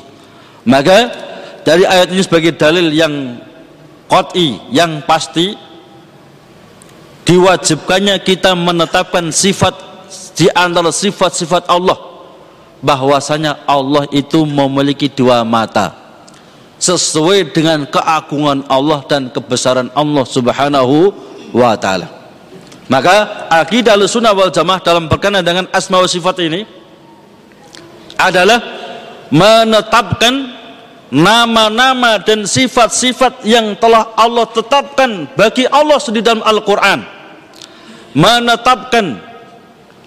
[0.64, 1.12] Maka
[1.66, 3.40] dari ayat ini sebagai dalil yang
[4.08, 5.56] qat'i yang pasti
[7.28, 9.89] diwajibkannya kita menetapkan sifat
[10.36, 11.98] di antara sifat-sifat Allah
[12.80, 15.96] bahwasanya Allah itu memiliki dua mata
[16.80, 21.12] sesuai dengan keagungan Allah dan kebesaran Allah Subhanahu
[21.52, 22.08] wa taala.
[22.90, 26.66] Maka akidah sunnah wal Jamaah dalam berkenaan dengan asma wa sifat ini
[28.18, 28.58] adalah
[29.30, 30.58] menetapkan
[31.14, 37.06] nama-nama dan sifat-sifat yang telah Allah tetapkan bagi Allah di dalam Al-Qur'an.
[38.18, 39.29] Menetapkan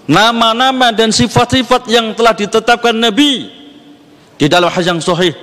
[0.06, 3.50] nama-nama dan sifat-sifat yang telah ditetapkan Nabi
[4.38, 5.34] di dalam hadis yang sahih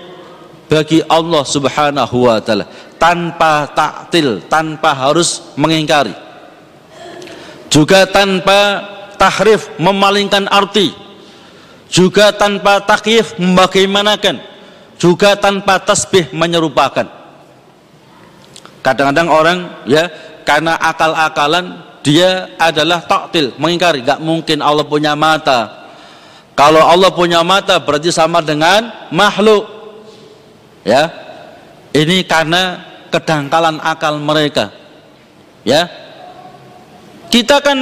[0.69, 2.67] bagi Allah Subhanahu wa taala
[2.99, 6.13] tanpa taktil, tanpa harus mengingkari.
[7.69, 8.83] Juga tanpa
[9.15, 10.91] tahrif memalingkan arti.
[11.89, 14.37] Juga tanpa takyif membagaimanakan.
[14.99, 17.07] Juga tanpa tasbih menyerupakan.
[18.85, 20.05] Kadang-kadang orang ya
[20.45, 24.03] karena akal-akalan dia adalah taktil, mengingkari.
[24.03, 25.91] Gak mungkin Allah punya mata.
[26.55, 29.63] Kalau Allah punya mata berarti sama dengan makhluk.
[30.83, 31.07] Ya.
[31.95, 34.71] Ini karena kedangkalan akal mereka.
[35.63, 35.87] Ya.
[37.29, 37.77] Kita kan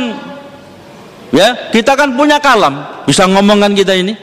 [1.31, 4.13] ya, kita kan punya kalam, bisa ngomongkan kita ini.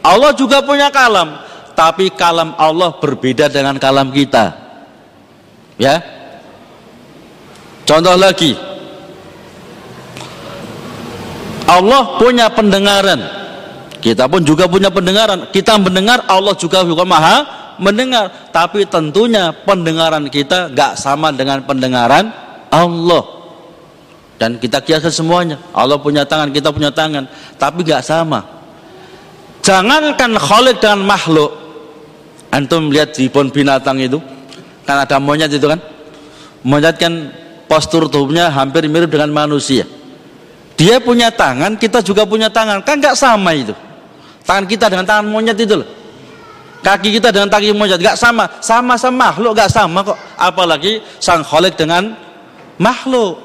[0.00, 1.36] Allah juga punya kalam,
[1.76, 4.56] tapi kalam Allah berbeda dengan kalam kita.
[5.76, 6.00] Ya.
[7.84, 8.56] Contoh lagi,
[11.70, 13.38] Allah punya pendengaran
[14.00, 15.52] Kita pun juga punya pendengaran.
[15.52, 17.44] Kita mendengar, Allah juga juga maha
[17.76, 18.48] mendengar.
[18.48, 22.32] Tapi tentunya pendengaran kita gak sama dengan pendengaran
[22.72, 23.24] Allah.
[24.40, 25.56] Dan kita kiaskan semuanya.
[25.76, 27.28] Allah punya tangan, kita punya tangan.
[27.60, 28.40] Tapi gak sama.
[29.60, 31.52] Jangankan Khalid dengan makhluk.
[32.48, 34.16] Antum lihat di pon binatang itu.
[34.88, 35.76] Kan ada monyet itu kan.
[36.64, 37.36] Monyet kan
[37.68, 39.84] postur tubuhnya hampir mirip dengan manusia.
[40.80, 42.80] Dia punya tangan, kita juga punya tangan.
[42.80, 43.76] Kan gak sama itu.
[44.48, 45.88] Tangan kita dengan tangan monyet itu loh.
[46.80, 48.48] Kaki kita dengan kaki monyet gak sama.
[48.64, 50.16] Sama-sama makhluk gak sama kok.
[50.40, 52.16] Apalagi sang kholik dengan
[52.80, 53.36] makhluk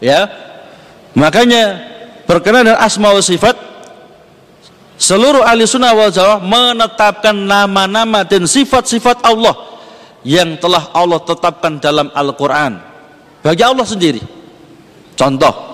[0.00, 0.24] ya.
[1.12, 1.76] Makanya
[2.24, 3.52] berkenaan dengan asma wa sifat
[4.96, 9.52] seluruh ahli sunnah wal jawah menetapkan nama-nama dan sifat-sifat Allah
[10.24, 12.80] yang telah Allah tetapkan dalam Al-Quran.
[13.44, 14.24] Bagi Allah sendiri.
[15.12, 15.69] Contoh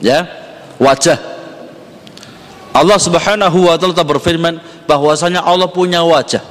[0.00, 0.28] ya
[0.76, 1.36] wajah
[2.76, 6.44] Allah Subhanahu wa taala berfirman bahwasanya Allah punya wajah.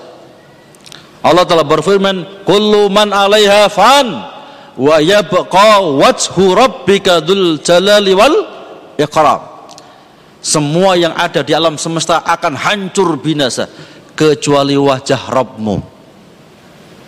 [1.22, 4.26] Allah telah berfirman, "Kullu man 'alaiha fan
[4.74, 8.38] wa yabqa wajhu rabbika dzul jalali wal
[8.98, 9.42] ikram."
[10.42, 13.70] Semua yang ada di alam semesta akan hancur binasa
[14.18, 15.78] kecuali wajah Rabbmu.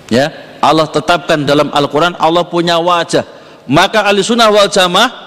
[0.10, 3.26] Ya, Allah tetapkan dalam Al-Qur'an Allah punya wajah.
[3.70, 5.27] Maka ahli sunnah wal jamaah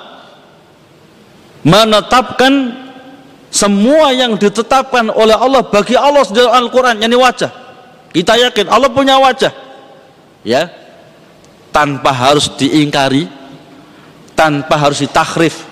[1.66, 2.72] menetapkan
[3.50, 7.50] semua yang ditetapkan oleh Allah bagi Allah di Al-Quran yakni wajah.
[8.10, 9.52] Kita yakin Allah punya wajah.
[10.46, 10.70] Ya.
[11.70, 13.30] Tanpa harus diingkari
[14.34, 15.68] tanpa harus ditakrif.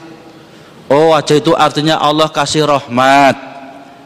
[0.93, 3.35] Oh wajah itu artinya Allah kasih rahmat.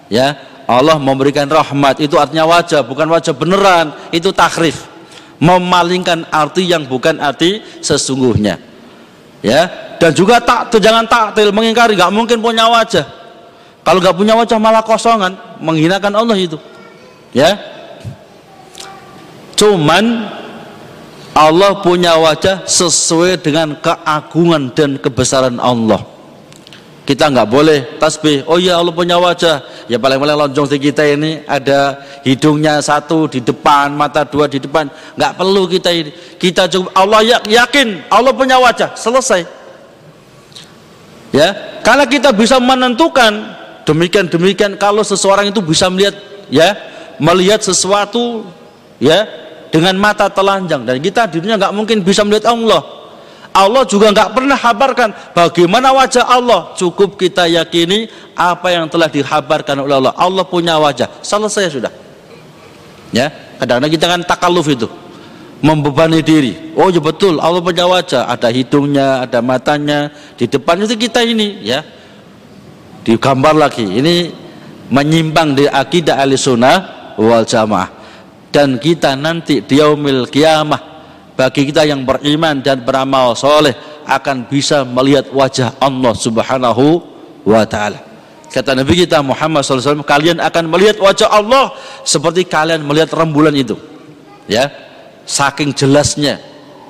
[0.06, 0.38] Ya.
[0.68, 4.88] Allah memberikan rahmat itu artinya wajah bukan wajah beneran itu takrif.
[5.42, 8.71] Memalingkan arti yang bukan arti sesungguhnya
[9.42, 13.22] ya dan juga tak jangan taktil mengingkari nggak mungkin punya wajah
[13.82, 16.54] kalau nggak punya wajah malah kosongan, menghinakan Allah itu.
[17.34, 17.58] Ya.
[19.58, 20.30] Cuman
[21.34, 25.98] Allah punya wajah sesuai dengan keagungan dan kebesaran Allah.
[27.02, 28.46] Kita nggak boleh tasbih.
[28.46, 29.66] Oh iya Allah punya wajah.
[29.90, 34.86] Ya paling-paling lonjong di kita ini ada hidungnya satu di depan, mata dua di depan.
[35.18, 35.90] Nggak perlu kita.
[36.38, 38.94] Kita cukup Allah ya, yakin Allah punya wajah.
[38.94, 39.42] Selesai.
[41.32, 43.56] Ya, karena kita bisa menentukan
[43.88, 46.14] demikian demikian kalau seseorang itu bisa melihat
[46.52, 46.76] ya
[47.18, 48.46] melihat sesuatu
[49.02, 49.26] ya
[49.72, 53.01] dengan mata telanjang dan kita di dunia nggak mungkin bisa melihat Allah
[53.52, 56.72] Allah juga nggak pernah habarkan bagaimana wajah Allah?
[56.72, 60.14] Cukup kita yakini apa yang telah dihabarkan oleh Allah.
[60.16, 61.20] Allah punya wajah.
[61.20, 61.92] Selesai sudah.
[63.12, 63.28] Ya
[63.60, 64.88] kadang-kadang kita kan takaluf itu.
[65.62, 66.72] Membebani diri.
[66.74, 68.24] Oh ya betul Allah punya wajah.
[68.32, 70.08] Ada hidungnya ada matanya.
[70.34, 71.84] Di depan itu kita ini ya.
[73.04, 73.84] Digambar lagi.
[73.84, 74.32] Ini
[74.88, 78.00] menyimpang di akidah ahli sunnah wal jamaah.
[78.48, 79.80] Dan kita nanti di
[80.28, 80.91] kiamah
[81.42, 83.74] bagi kita yang beriman dan beramal soleh
[84.06, 87.02] akan bisa melihat wajah Allah subhanahu
[87.42, 87.98] wa ta'ala.
[88.46, 91.74] Kata Nabi kita Muhammad SAW kalian akan melihat wajah Allah
[92.06, 93.74] seperti kalian melihat rembulan itu.
[94.46, 94.70] Ya.
[95.26, 96.38] Saking jelasnya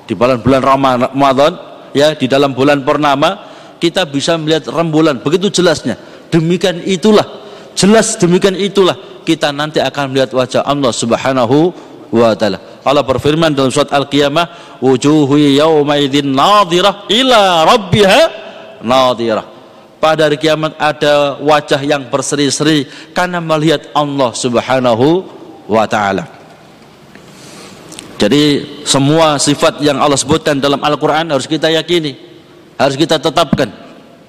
[0.05, 1.53] di bulan-bulan Ramadan
[1.97, 3.49] ya di dalam bulan purnama
[3.81, 5.17] kita bisa melihat rembulan.
[5.17, 5.97] Begitu jelasnya.
[6.29, 7.25] Demikian itulah.
[7.73, 8.93] Jelas demikian itulah
[9.25, 11.73] kita nanti akan melihat wajah Allah subhanahu
[12.13, 18.21] wa ta'ala Allah berfirman dalam surat Al-Qiyamah wujuhu yawmaidin nadhirah ila rabbiha
[18.83, 19.45] nadhirah
[20.03, 22.83] pada hari kiamat ada wajah yang berseri-seri
[23.15, 25.23] karena melihat Allah subhanahu
[25.63, 26.27] wa ta'ala.
[28.19, 28.43] Jadi
[28.83, 32.15] semua sifat yang Allah sebutkan dalam Al-Quran harus kita yakini
[32.79, 33.67] harus kita tetapkan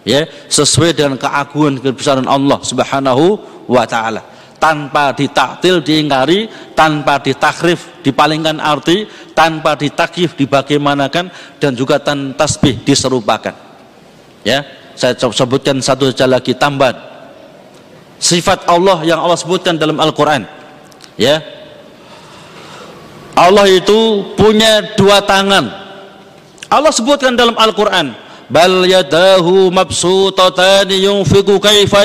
[0.05, 3.38] ya sesuai dengan keagungan kebesaran Allah Subhanahu
[3.71, 4.34] wa taala
[4.64, 9.05] tanpa ditaktil diingkari tanpa ditakrif dipalingkan arti
[9.37, 11.29] tanpa ditakif dibagaimanakan
[11.61, 13.53] dan juga tan tasbih diserupakan.
[14.40, 14.64] Ya
[14.96, 16.96] saya sebutkan satu saja lagi tambahan.
[18.16, 20.48] Sifat Allah yang Allah sebutkan dalam Al-Qur'an.
[21.20, 21.44] Ya.
[23.37, 25.68] Allah itu punya dua tangan.
[26.72, 28.16] Allah sebutkan dalam Al-Qur'an
[28.48, 32.00] bal yadahu mabsutatani yunfiqu kaifa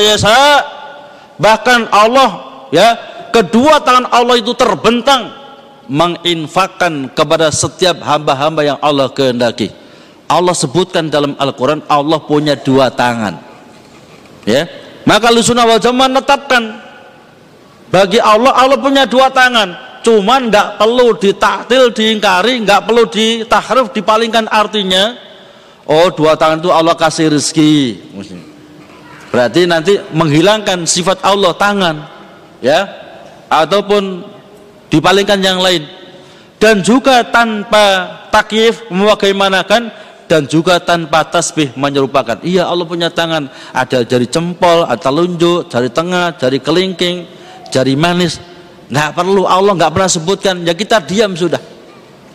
[1.40, 2.98] bahkan Allah ya
[3.30, 5.34] kedua tangan Allah itu terbentang
[5.90, 9.74] menginfakkan kepada setiap hamba-hamba yang Allah kehendaki.
[10.30, 13.42] Allah sebutkan dalam Al-Quran Allah punya dua tangan.
[14.46, 14.70] Ya
[15.10, 16.64] maka Lusuna wal Jamaah menetapkan
[17.90, 19.90] bagi Allah Allah punya dua tangan.
[20.00, 25.30] Cuman nggak perlu ditaktil diingkari nggak perlu ditahrif dipalingkan artinya
[25.90, 27.98] Oh dua tangan itu Allah kasih rezeki.
[29.34, 32.19] Berarti nanti menghilangkan sifat Allah tangan
[32.64, 32.88] ya
[33.50, 34.24] ataupun
[34.88, 35.84] dipalingkan yang lain.
[36.60, 39.88] Dan juga tanpa takyif membagaimanakan
[40.28, 42.36] dan juga tanpa tasbih menyerupakan.
[42.44, 43.48] Iya Allah punya tangan.
[43.72, 47.24] Ada jari jempol ada telunjuk jari tengah jari kelingking
[47.72, 48.44] jari manis.
[48.92, 50.56] Nggak perlu Allah nggak pernah sebutkan.
[50.68, 51.64] Ya kita diam sudah.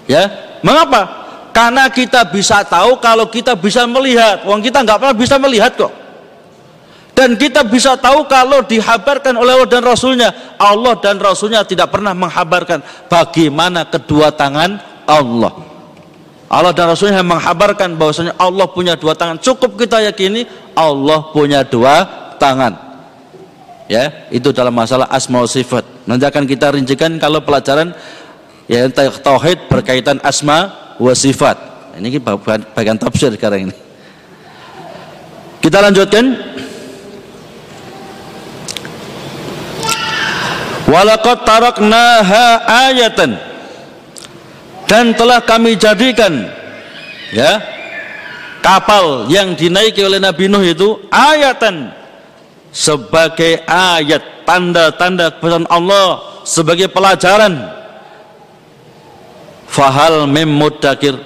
[0.09, 0.33] Ya
[0.65, 1.25] mengapa?
[1.53, 4.41] Karena kita bisa tahu kalau kita bisa melihat.
[4.49, 6.04] Uang kita nggak pernah bisa melihat kok
[7.15, 12.11] dan kita bisa tahu kalau dihabarkan oleh Allah dan Rasulnya Allah dan Rasulnya tidak pernah
[12.11, 15.75] menghabarkan bagaimana kedua tangan Allah
[16.55, 19.43] Allah dan Rasulnya menghabarkan bahwasanya Allah punya dua tangan.
[19.43, 20.47] Cukup kita yakini
[20.79, 22.07] Allah punya dua
[22.39, 22.79] tangan.
[23.91, 25.83] Ya, itu dalam masalah asma sifat.
[26.07, 27.91] Nanti akan kita rincikan kalau pelajaran
[28.71, 31.59] ya tauhid berkaitan asma wa sifat.
[31.99, 32.23] Ini
[32.71, 33.75] bagian tafsir sekarang ini.
[35.59, 36.55] Kita lanjutkan.
[40.85, 42.45] Walaqad taraknaha
[42.91, 43.41] ayatan.
[44.85, 46.45] Dan telah kami jadikan
[47.33, 47.57] ya
[48.61, 51.89] kapal yang dinaiki oleh Nabi Nuh itu ayatan
[52.69, 57.65] sebagai ayat tanda-tanda kebesaran Allah sebagai pelajaran.
[59.73, 61.17] Fahal mim mudakir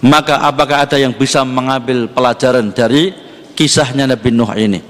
[0.00, 3.12] maka apakah ada yang bisa mengambil pelajaran dari
[3.52, 4.89] kisahnya Nabi Nuh ini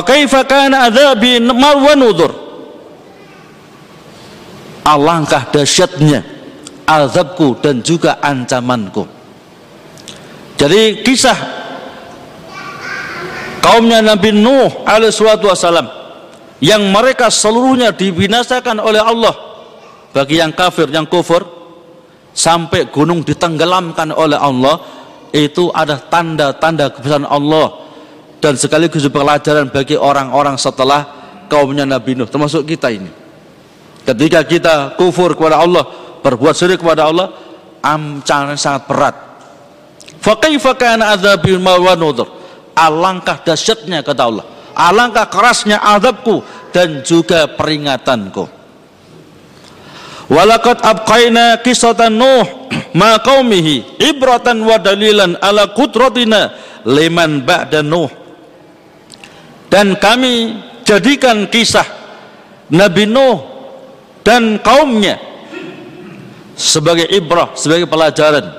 [0.00, 1.42] fa kana adzabi
[4.82, 6.22] alangkah dahsyatnya
[6.86, 9.06] azabku dan juga ancamanku.
[10.58, 11.38] Jadi kisah
[13.62, 15.10] kaumnya Nabi Nuh alaihi
[15.42, 15.90] wasallam
[16.62, 19.34] yang mereka seluruhnya dibinasakan oleh Allah
[20.14, 21.42] bagi yang kafir yang kufur
[22.30, 24.78] sampai gunung ditenggelamkan oleh Allah
[25.34, 27.81] itu ada tanda-tanda kebesaran Allah
[28.42, 31.06] dan sekaligus pelajaran bagi orang-orang setelah
[31.46, 33.22] kaumnya Nabi Nuh termasuk kita ini
[34.02, 35.86] Ketika kita kufur kepada Allah,
[36.22, 37.30] berbuat syirik kepada Allah,
[37.78, 39.14] ancaman sangat berat.
[40.18, 41.94] Fa kaifa kana adzabi wa
[42.72, 44.46] Alangkah dahsyatnya kata Allah.
[44.72, 46.40] Alangkah kerasnya azabku
[46.72, 48.48] dan juga peringatanku.
[50.32, 52.46] Walaqad abqaina qissatan Nuh
[52.96, 56.56] ma qaumihi ibratan wa dalilan ala qudratina
[56.88, 58.21] liman ba'da Nuh.
[59.72, 61.88] Dan kami jadikan kisah
[62.68, 63.40] Nabi Nuh
[64.20, 65.16] dan kaumnya
[66.52, 68.52] sebagai ibrah, sebagai pelajaran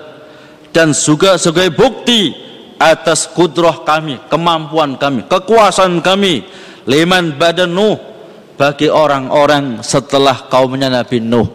[0.73, 2.33] dan juga sebagai bukti
[2.81, 6.49] atas kudrah kami, kemampuan kami, kekuasaan kami
[6.89, 7.95] liman badan Nuh
[8.57, 11.45] bagi orang-orang setelah kaumnya Nabi Nuh.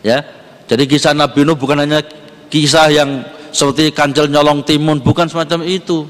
[0.00, 0.24] Ya.
[0.64, 2.00] Jadi kisah Nabi Nuh bukan hanya
[2.48, 6.08] kisah yang seperti kancil nyolong timun, bukan semacam itu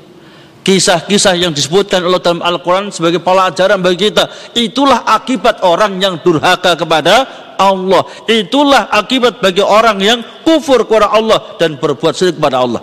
[0.61, 4.29] kisah-kisah yang disebutkan Allah dalam Al-Quran sebagai pelajaran bagi kita.
[4.53, 8.05] Itulah akibat orang yang durhaka kepada Allah.
[8.29, 12.83] Itulah akibat bagi orang yang kufur kepada Allah dan berbuat syirik kepada Allah.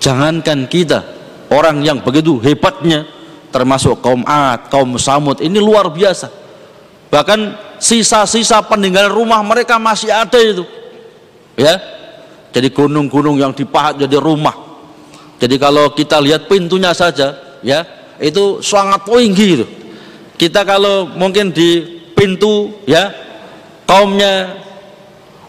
[0.00, 0.98] Jangankan kita
[1.52, 3.04] orang yang begitu hebatnya
[3.50, 6.30] termasuk kaum Ad, kaum Samud ini luar biasa.
[7.10, 7.40] Bahkan
[7.82, 10.62] sisa-sisa peninggalan rumah mereka masih ada itu.
[11.58, 11.76] Ya?
[12.54, 14.69] Jadi gunung-gunung yang dipahat jadi rumah
[15.40, 17.32] jadi kalau kita lihat pintunya saja,
[17.64, 17.80] ya
[18.20, 19.66] itu sangat tinggi itu.
[20.36, 21.80] Kita kalau mungkin di
[22.12, 23.08] pintu, ya
[23.88, 24.60] kaumnya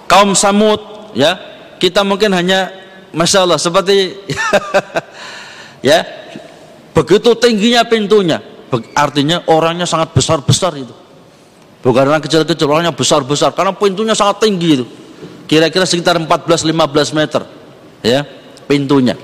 [0.08, 1.36] kaum Samud, ya
[1.76, 2.72] kita mungkin hanya
[3.12, 4.16] masya Allah seperti
[5.92, 6.08] ya
[6.96, 8.40] begitu tingginya pintunya,
[8.96, 10.96] artinya orangnya sangat besar besar itu.
[11.84, 14.86] Bukan orang kecil-kecil, orangnya besar-besar karena pintunya sangat tinggi itu.
[15.52, 17.44] Kira-kira sekitar 14-15 meter
[18.00, 18.24] ya
[18.72, 19.20] pintunya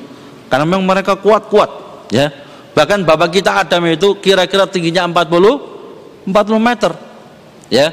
[0.47, 1.69] karena memang mereka kuat-kuat
[2.12, 2.31] ya.
[2.71, 6.91] Bahkan bapak kita Adam itu kira-kira tingginya 40 40 meter
[7.71, 7.91] ya.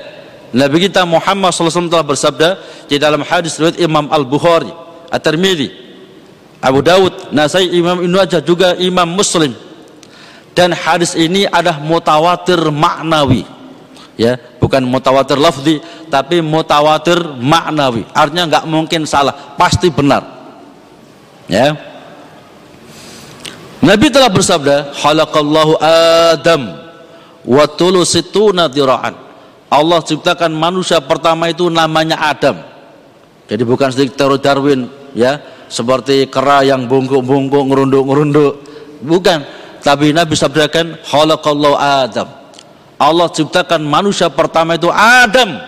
[0.54, 2.48] Nabi kita Muhammad SAW telah bersabda
[2.86, 4.70] di dalam hadis riwayat Imam Al-Bukhari
[5.10, 5.66] At-Tirmidzi
[6.62, 9.50] Abu Dawud Nasai Imam Ibnu Majah juga Imam Muslim.
[10.54, 13.42] Dan hadis ini adalah mutawatir maknawi
[14.14, 14.38] ya.
[14.62, 18.06] Bukan mutawatir lafzi tapi mutawatir maknawi.
[18.14, 20.22] Artinya nggak mungkin salah pasti benar
[21.50, 21.93] ya
[23.84, 25.76] Nabi telah bersabda, "Khalaqallahu
[26.32, 26.72] Adam
[27.44, 29.12] wa tulusituna dira'an."
[29.68, 32.56] Allah ciptakan manusia pertama itu namanya Adam.
[33.44, 35.36] Jadi bukan sedikit teori Darwin ya,
[35.68, 38.52] seperti kera yang bungkuk-bungkuk, ngerunduk-ngerunduk.
[39.04, 39.38] Bukan.
[39.84, 42.28] Tapi Nabi sabdakan, "Khalaqallahu Adam."
[42.96, 45.60] Allah ciptakan manusia pertama itu Adam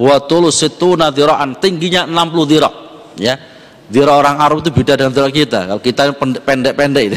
[0.00, 2.72] wa tulusituna dira'an, tingginya 60 dira',
[3.20, 3.36] ya.
[3.88, 5.64] Dira orang Arab itu beda dengan dira kita.
[5.64, 6.12] Kalau kita
[6.44, 7.16] pendek-pendek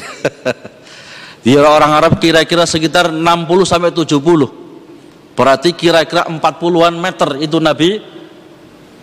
[1.45, 3.19] dira orang Arab kira-kira sekitar 60
[3.67, 5.35] sampai 70.
[5.35, 7.99] Berarti kira-kira 40-an meter itu Nabi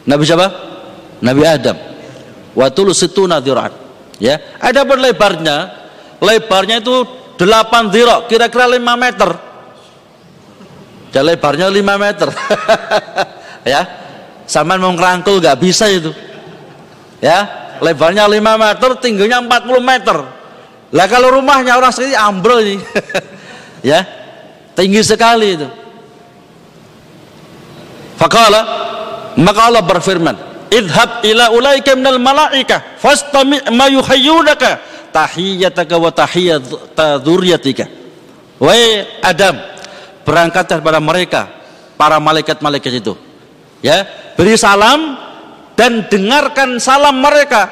[0.09, 0.49] Nabi siapa?
[1.21, 1.77] Nabi Adam.
[2.57, 3.73] Wa situna dira'an.
[4.17, 5.77] Ya, ada lebarnya.
[6.19, 7.05] Lebarnya itu
[7.37, 9.31] 8 dira, kira-kira 5 meter.
[11.13, 12.29] Dan lebarnya 5 meter.
[13.77, 13.83] ya.
[14.49, 16.09] Sama mau ngerangkul nggak bisa itu
[17.19, 17.39] ya
[17.83, 20.17] lebarnya 5 meter tingginya 40 meter.
[20.89, 22.85] Lah kalau rumahnya orang sekali ambrol ini.
[23.79, 24.03] Ya
[24.75, 25.71] tinggi sekali itu.
[28.19, 28.61] Fakala
[29.39, 30.35] maka Allah berfirman
[30.67, 34.83] idhab ila ulaika minal malaika fastami ma yuhayyunaka
[35.15, 37.87] tahiyyataka wa tahiyyata dzurriyyatika
[38.59, 39.55] wahai Adam
[40.27, 41.47] berangkat kepada mereka
[41.95, 43.15] para malaikat-malaikat itu.
[43.79, 45.28] Ya beri salam
[45.79, 47.71] dan dengarkan salam mereka.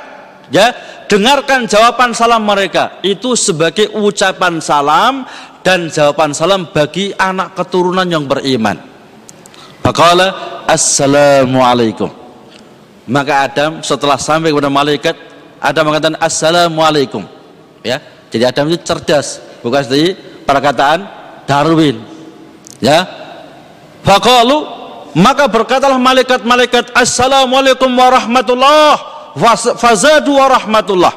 [0.54, 0.70] Ya
[1.10, 3.02] dengarkan jawaban salam mereka.
[3.02, 5.26] Itu sebagai ucapan salam
[5.66, 8.78] dan jawaban salam bagi anak keturunan yang beriman.
[9.82, 12.06] Faqala assalamualaikum.
[13.10, 15.18] Maka Adam setelah sampai kepada malaikat
[15.58, 17.26] Adam mengatakan assalamualaikum.
[17.82, 17.98] Ya
[18.30, 20.14] jadi Adam itu cerdas bukan seperti
[20.46, 21.10] perkataan
[21.42, 21.98] Darwin.
[22.78, 23.02] Ya
[24.06, 24.85] Faqalu
[25.16, 29.00] maka berkatalah malaikat-malaikat Assalamualaikum warahmatullah.
[29.80, 31.08] Fazadu warahmatullah.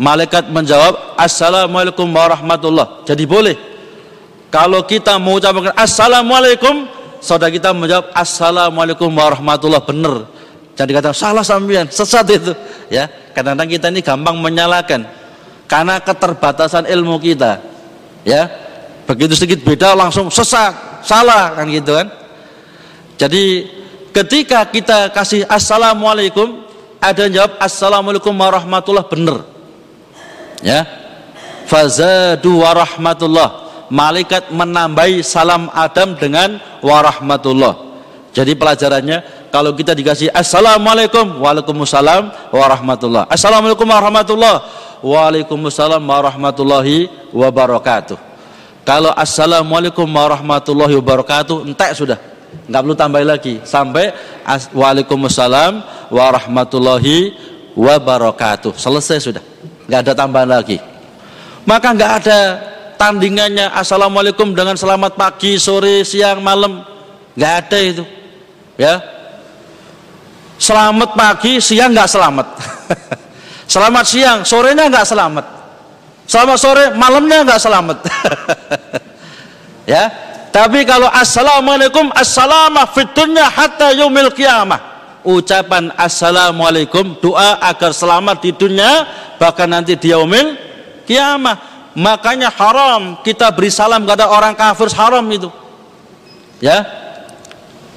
[0.00, 3.04] Malaikat menjawab Assalamualaikum warahmatullah.
[3.04, 3.56] Jadi boleh.
[4.48, 6.88] Kalau kita mengucapkan Assalamualaikum
[7.20, 9.84] Saudara kita menjawab Assalamualaikum warahmatullah.
[9.84, 10.24] Benar.
[10.72, 11.92] Jadi kata salah sampean.
[11.92, 12.56] Sesat itu
[12.88, 13.12] ya.
[13.36, 15.04] Kadang-kadang kita ini gampang menyalahkan
[15.68, 17.60] Karena keterbatasan ilmu kita
[18.24, 18.48] Ya.
[19.04, 22.21] Begitu sedikit beda langsung sesat Salah kan gitu kan
[23.20, 23.68] jadi
[24.12, 26.62] ketika kita kasih assalamualaikum,
[27.02, 29.42] ada yang jawab assalamualaikum warahmatullah benar.
[30.62, 30.86] Ya.
[31.66, 33.64] Fazadu warahmatullah.
[33.92, 37.92] Malaikat menambahi salam Adam dengan warahmatullah.
[38.32, 43.28] Jadi pelajarannya kalau kita dikasih assalamualaikum waalaikumsalam warahmatullah.
[43.28, 44.64] Assalamualaikum warahmatullah
[45.04, 48.16] waalaikumsalam warahmatullahi wabarakatuh.
[48.88, 52.31] Kalau assalamualaikum warahmatullahi wabarakatuh entek sudah
[52.68, 53.60] nggak perlu tambah lagi.
[53.64, 54.12] Sampai
[54.72, 55.82] waalaikumsalam
[56.12, 57.34] warahmatullahi
[57.74, 58.76] wabarakatuh.
[58.76, 59.44] Selesai sudah.
[59.88, 60.78] Nggak ada tambahan lagi.
[61.64, 62.38] Maka nggak ada
[62.98, 66.82] tandingannya assalamualaikum dengan selamat pagi sore siang malam.
[67.34, 68.04] Nggak ada itu.
[68.78, 69.00] Ya.
[70.60, 72.48] Selamat pagi siang nggak selamat.
[73.72, 75.46] Selamat siang sorenya nggak selamat.
[76.28, 77.98] Selamat sore malamnya nggak selamat.
[79.82, 80.14] Ya
[80.52, 84.92] tapi kalau assalamualaikum assalamu fitunya hatta yaumil kiamah.
[85.24, 89.08] Ucapan assalamualaikum doa agar selamat di dunia
[89.40, 90.52] bahkan nanti di yaumil
[91.08, 91.56] kiamah.
[91.96, 95.48] Makanya haram kita beri salam kepada orang kafir haram itu.
[96.60, 96.84] Ya.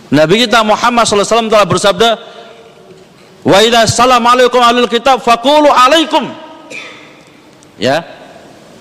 [0.07, 2.09] Nabi kita Muhammad SAW telah bersabda,
[3.43, 6.31] "Wa idza assalamualaikum alil kitab faqulu alaikum."
[7.75, 7.99] Ya.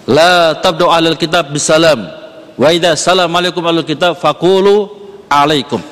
[0.06, 2.23] La tabdu alil kitab bisalam
[2.55, 4.90] Wa idza assalamualaikum alal kitab faqulu
[5.26, 5.82] alaikum.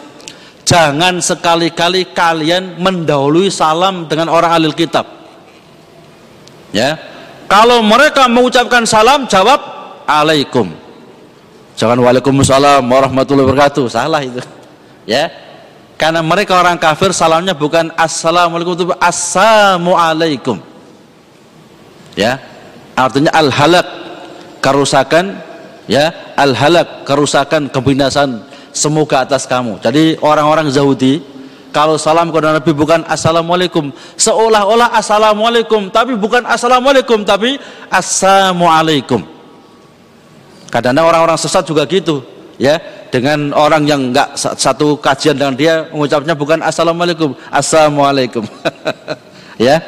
[0.62, 5.04] Jangan sekali-kali kalian mendahului salam dengan orang alil kitab.
[6.70, 6.96] Ya.
[7.50, 9.58] Kalau mereka mengucapkan salam jawab
[10.06, 10.70] alaikum.
[11.74, 13.84] Jangan waalaikumsalam warahmatullahi wabarakatuh.
[13.90, 14.38] Salah itu.
[15.04, 15.28] Ya.
[15.98, 20.56] Karena mereka orang kafir salamnya bukan assalamualaikum tapi assalamualaikum.
[22.14, 22.38] Ya.
[22.94, 23.86] Artinya al halak
[24.62, 25.42] kerusakan
[25.90, 28.42] ya al halak kerusakan kebinasan
[28.74, 29.78] semoga atas kamu.
[29.82, 31.22] Jadi orang-orang Yahudi
[31.72, 37.56] kalau salam kepada Nabi bukan assalamualaikum seolah-olah assalamualaikum tapi bukan assalamualaikum tapi
[37.88, 39.24] assalamualaikum.
[40.72, 42.24] Kadang-kadang orang-orang sesat juga gitu
[42.56, 42.80] ya.
[43.12, 48.44] Dengan orang yang enggak satu kajian dengan dia mengucapnya bukan assalamualaikum assalamualaikum.
[49.60, 49.78] Ya.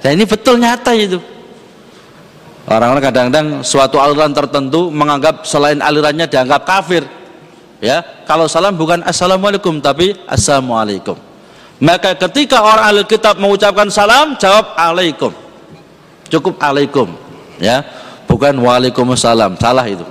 [0.00, 1.20] Dan ini betul nyata itu
[2.68, 7.04] Orang-orang kadang-kadang suatu aliran tertentu menganggap selain alirannya dianggap kafir.
[7.80, 11.16] Ya, kalau salam bukan assalamualaikum tapi assalamualaikum.
[11.80, 15.32] Maka ketika orang ahli kitab mengucapkan salam, jawab alaikum.
[16.28, 17.08] Cukup alaikum,
[17.56, 17.80] ya.
[18.28, 20.04] Bukan waalaikumsalam, salah itu.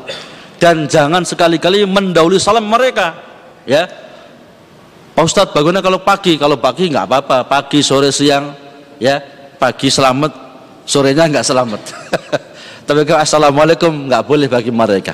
[0.58, 3.14] Dan jangan sekali-kali mendahului salam mereka,
[3.70, 3.86] ya.
[5.14, 6.42] Pak Ustadz, bagaimana kalau pagi?
[6.42, 8.50] Kalau pagi nggak apa-apa, pagi, sore, siang,
[8.98, 9.22] ya.
[9.62, 10.49] Pagi selamat,
[10.90, 11.82] sorenya nggak selamat.
[12.90, 15.14] Tapi kalau assalamualaikum nggak boleh bagi mereka.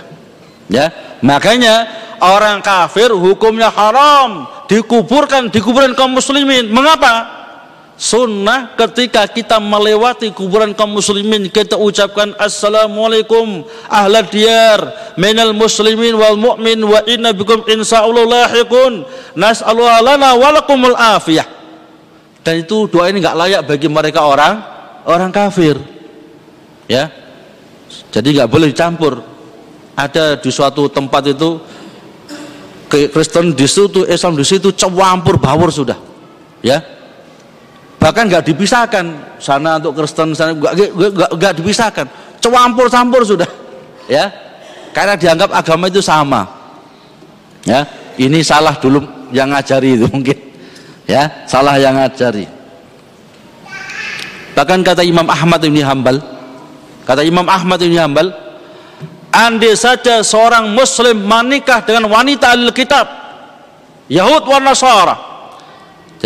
[0.71, 1.83] Ya, makanya
[2.23, 6.71] orang kafir hukumnya haram dikuburkan dikuburkan kaum muslimin.
[6.71, 7.43] Mengapa?
[7.95, 16.35] sunnah ketika kita melewati kuburan kaum muslimin kita ucapkan assalamualaikum ahla diyar minal muslimin wal
[16.35, 19.07] mu'min wa inna bikum insyaallah lahiqun
[19.39, 21.47] nas'alullah lana walakumul afiyah
[22.43, 24.74] dan itu doa ini nggak layak bagi mereka orang
[25.05, 25.77] orang kafir.
[26.89, 27.09] Ya.
[28.11, 29.21] Jadi nggak boleh dicampur.
[29.95, 31.55] Ada di suatu tempat itu
[32.91, 35.95] Kristen di situ Islam di situ campur bawur sudah.
[36.59, 36.83] Ya.
[38.01, 39.05] Bahkan nggak dipisahkan.
[39.39, 42.05] Sana untuk Kristen sana nggak dipisahkan.
[42.43, 43.47] Campur-campur sudah.
[44.05, 44.29] Ya.
[44.91, 46.45] Karena dianggap agama itu sama.
[47.65, 47.87] Ya.
[48.15, 49.03] Ini salah dulu
[49.33, 50.37] yang ngajari itu mungkin.
[51.09, 51.45] Ya.
[51.49, 52.54] Salah yang ngajari
[54.55, 56.23] bahkan kata Imam Ahmad ini Hambal
[57.03, 58.31] kata Imam Ahmad ini Hambal
[59.29, 63.05] andai saja seorang muslim menikah dengan wanita al-kitab
[64.07, 65.35] Yahud wa Nasara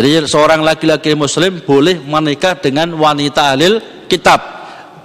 [0.00, 4.40] jadi seorang laki-laki muslim boleh menikah dengan wanita alil kitab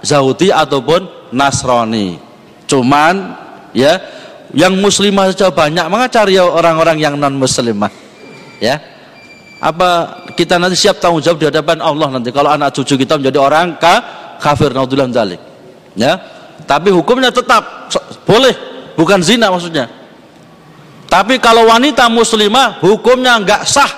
[0.00, 2.16] Yahudi ataupun Nasrani.
[2.64, 3.34] Cuman
[3.74, 3.98] ya
[4.54, 7.90] yang muslimah saja banyak, maka cari orang-orang yang non muslimah.
[8.62, 8.80] Ya.
[9.56, 12.28] Apa kita nanti siap tanggung jawab di hadapan Allah nanti?
[12.28, 13.94] Kalau anak cucu kita menjadi orang ka,
[14.36, 15.40] kafir naudzubillah dzalik.
[15.96, 16.20] Ya.
[16.68, 17.88] Tapi hukumnya tetap.
[18.28, 18.52] Boleh,
[18.98, 19.88] bukan zina maksudnya.
[21.08, 23.88] Tapi kalau wanita muslimah hukumnya enggak sah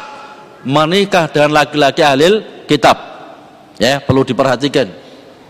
[0.62, 2.94] menikah dengan laki-laki alil kitab.
[3.82, 4.86] Ya perlu diperhatikan.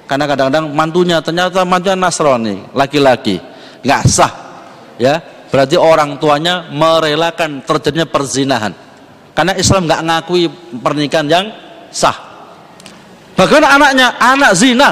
[0.09, 3.37] Karena kadang-kadang mantunya ternyata mantunya Nasrani laki-laki.
[3.85, 4.33] Nggak sah.
[4.97, 5.21] Ya?
[5.53, 8.88] Berarti orang tuanya merelakan terjadinya perzinahan
[9.39, 10.51] karena Islam nggak ngakui
[10.83, 11.47] pernikahan yang
[11.95, 12.19] sah.
[13.39, 14.07] Bagaimana anaknya?
[14.19, 14.91] Anak zina.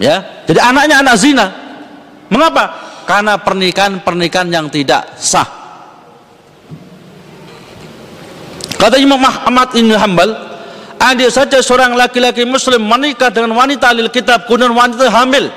[0.00, 1.52] Ya jadi anaknya anak zina.
[2.32, 2.64] Mengapa?
[3.04, 5.44] Karena pernikahan pernikahan yang tidak sah.
[8.80, 10.32] Kata Imam Ahmad bin Hambal,
[10.96, 15.52] ada saja seorang laki-laki muslim menikah dengan wanita alil kitab kemudian wanita hamil.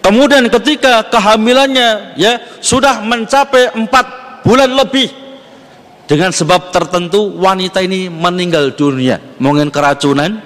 [0.00, 4.04] Kemudian ketika kehamilannya ya sudah mencapai empat
[4.40, 5.21] bulan lebih
[6.12, 10.44] dengan sebab tertentu wanita ini meninggal dunia, mungkin keracunan,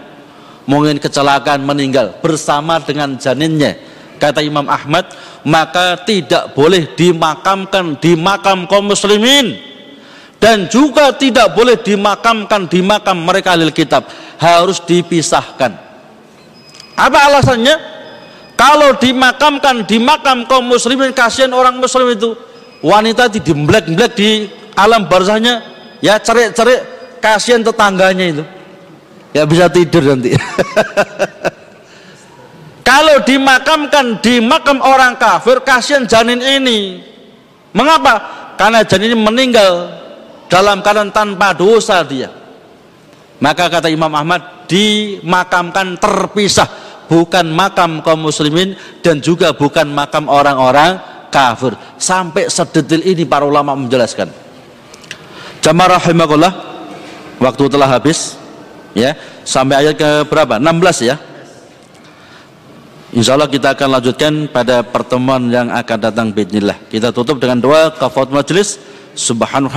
[0.63, 3.75] mungkin kecelakaan meninggal bersama dengan janinnya.
[4.15, 5.11] Kata Imam Ahmad,
[5.43, 9.59] maka tidak boleh dimakamkan di makam kaum muslimin.
[10.39, 14.07] Dan juga tidak boleh dimakamkan di makam mereka ahli kitab.
[14.39, 15.75] Harus dipisahkan.
[16.95, 17.75] Apa alasannya?
[18.55, 22.39] Kalau dimakamkan di makam kaum muslimin kasihan orang muslim itu.
[22.87, 24.31] Wanita di dimblek-blek di
[24.77, 25.65] alam barzahnya
[26.05, 26.85] ya cerik-cerik
[27.19, 28.45] kasihan tetangganya itu.
[29.33, 30.37] Ya bisa tidur nanti.
[32.87, 37.03] Kalau dimakamkan di makam orang kafir kasihan janin ini.
[37.75, 38.15] Mengapa?
[38.55, 39.73] Karena janin ini meninggal
[40.47, 42.31] dalam keadaan tanpa dosa dia.
[43.37, 46.87] Maka kata Imam Ahmad dimakamkan terpisah.
[47.07, 50.99] Bukan makam kaum muslimin dan juga bukan makam orang-orang
[51.31, 51.77] kafir.
[52.01, 54.46] Sampai sedetil ini para ulama menjelaskan
[55.67, 56.53] jamaah rahimahullah
[57.43, 58.39] waktu telah habis
[58.95, 59.19] ya.
[59.43, 60.63] Sampai ayat ke berapa?
[60.63, 61.19] 16 ya.
[63.15, 67.91] Insya Allah kita akan lanjutkan pada pertemuan yang akan datang Bismillah kita tutup dengan doa
[67.91, 68.79] kafat majlis.
[69.17, 69.73] Subhanahu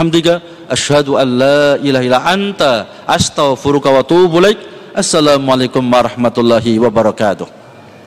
[0.67, 2.71] asyhadu an la ilaha illa anta
[3.07, 4.59] astaghfiruka wa atubu ilaik.
[4.91, 7.58] Assalamualaikum warahmatullahi wabarakatuh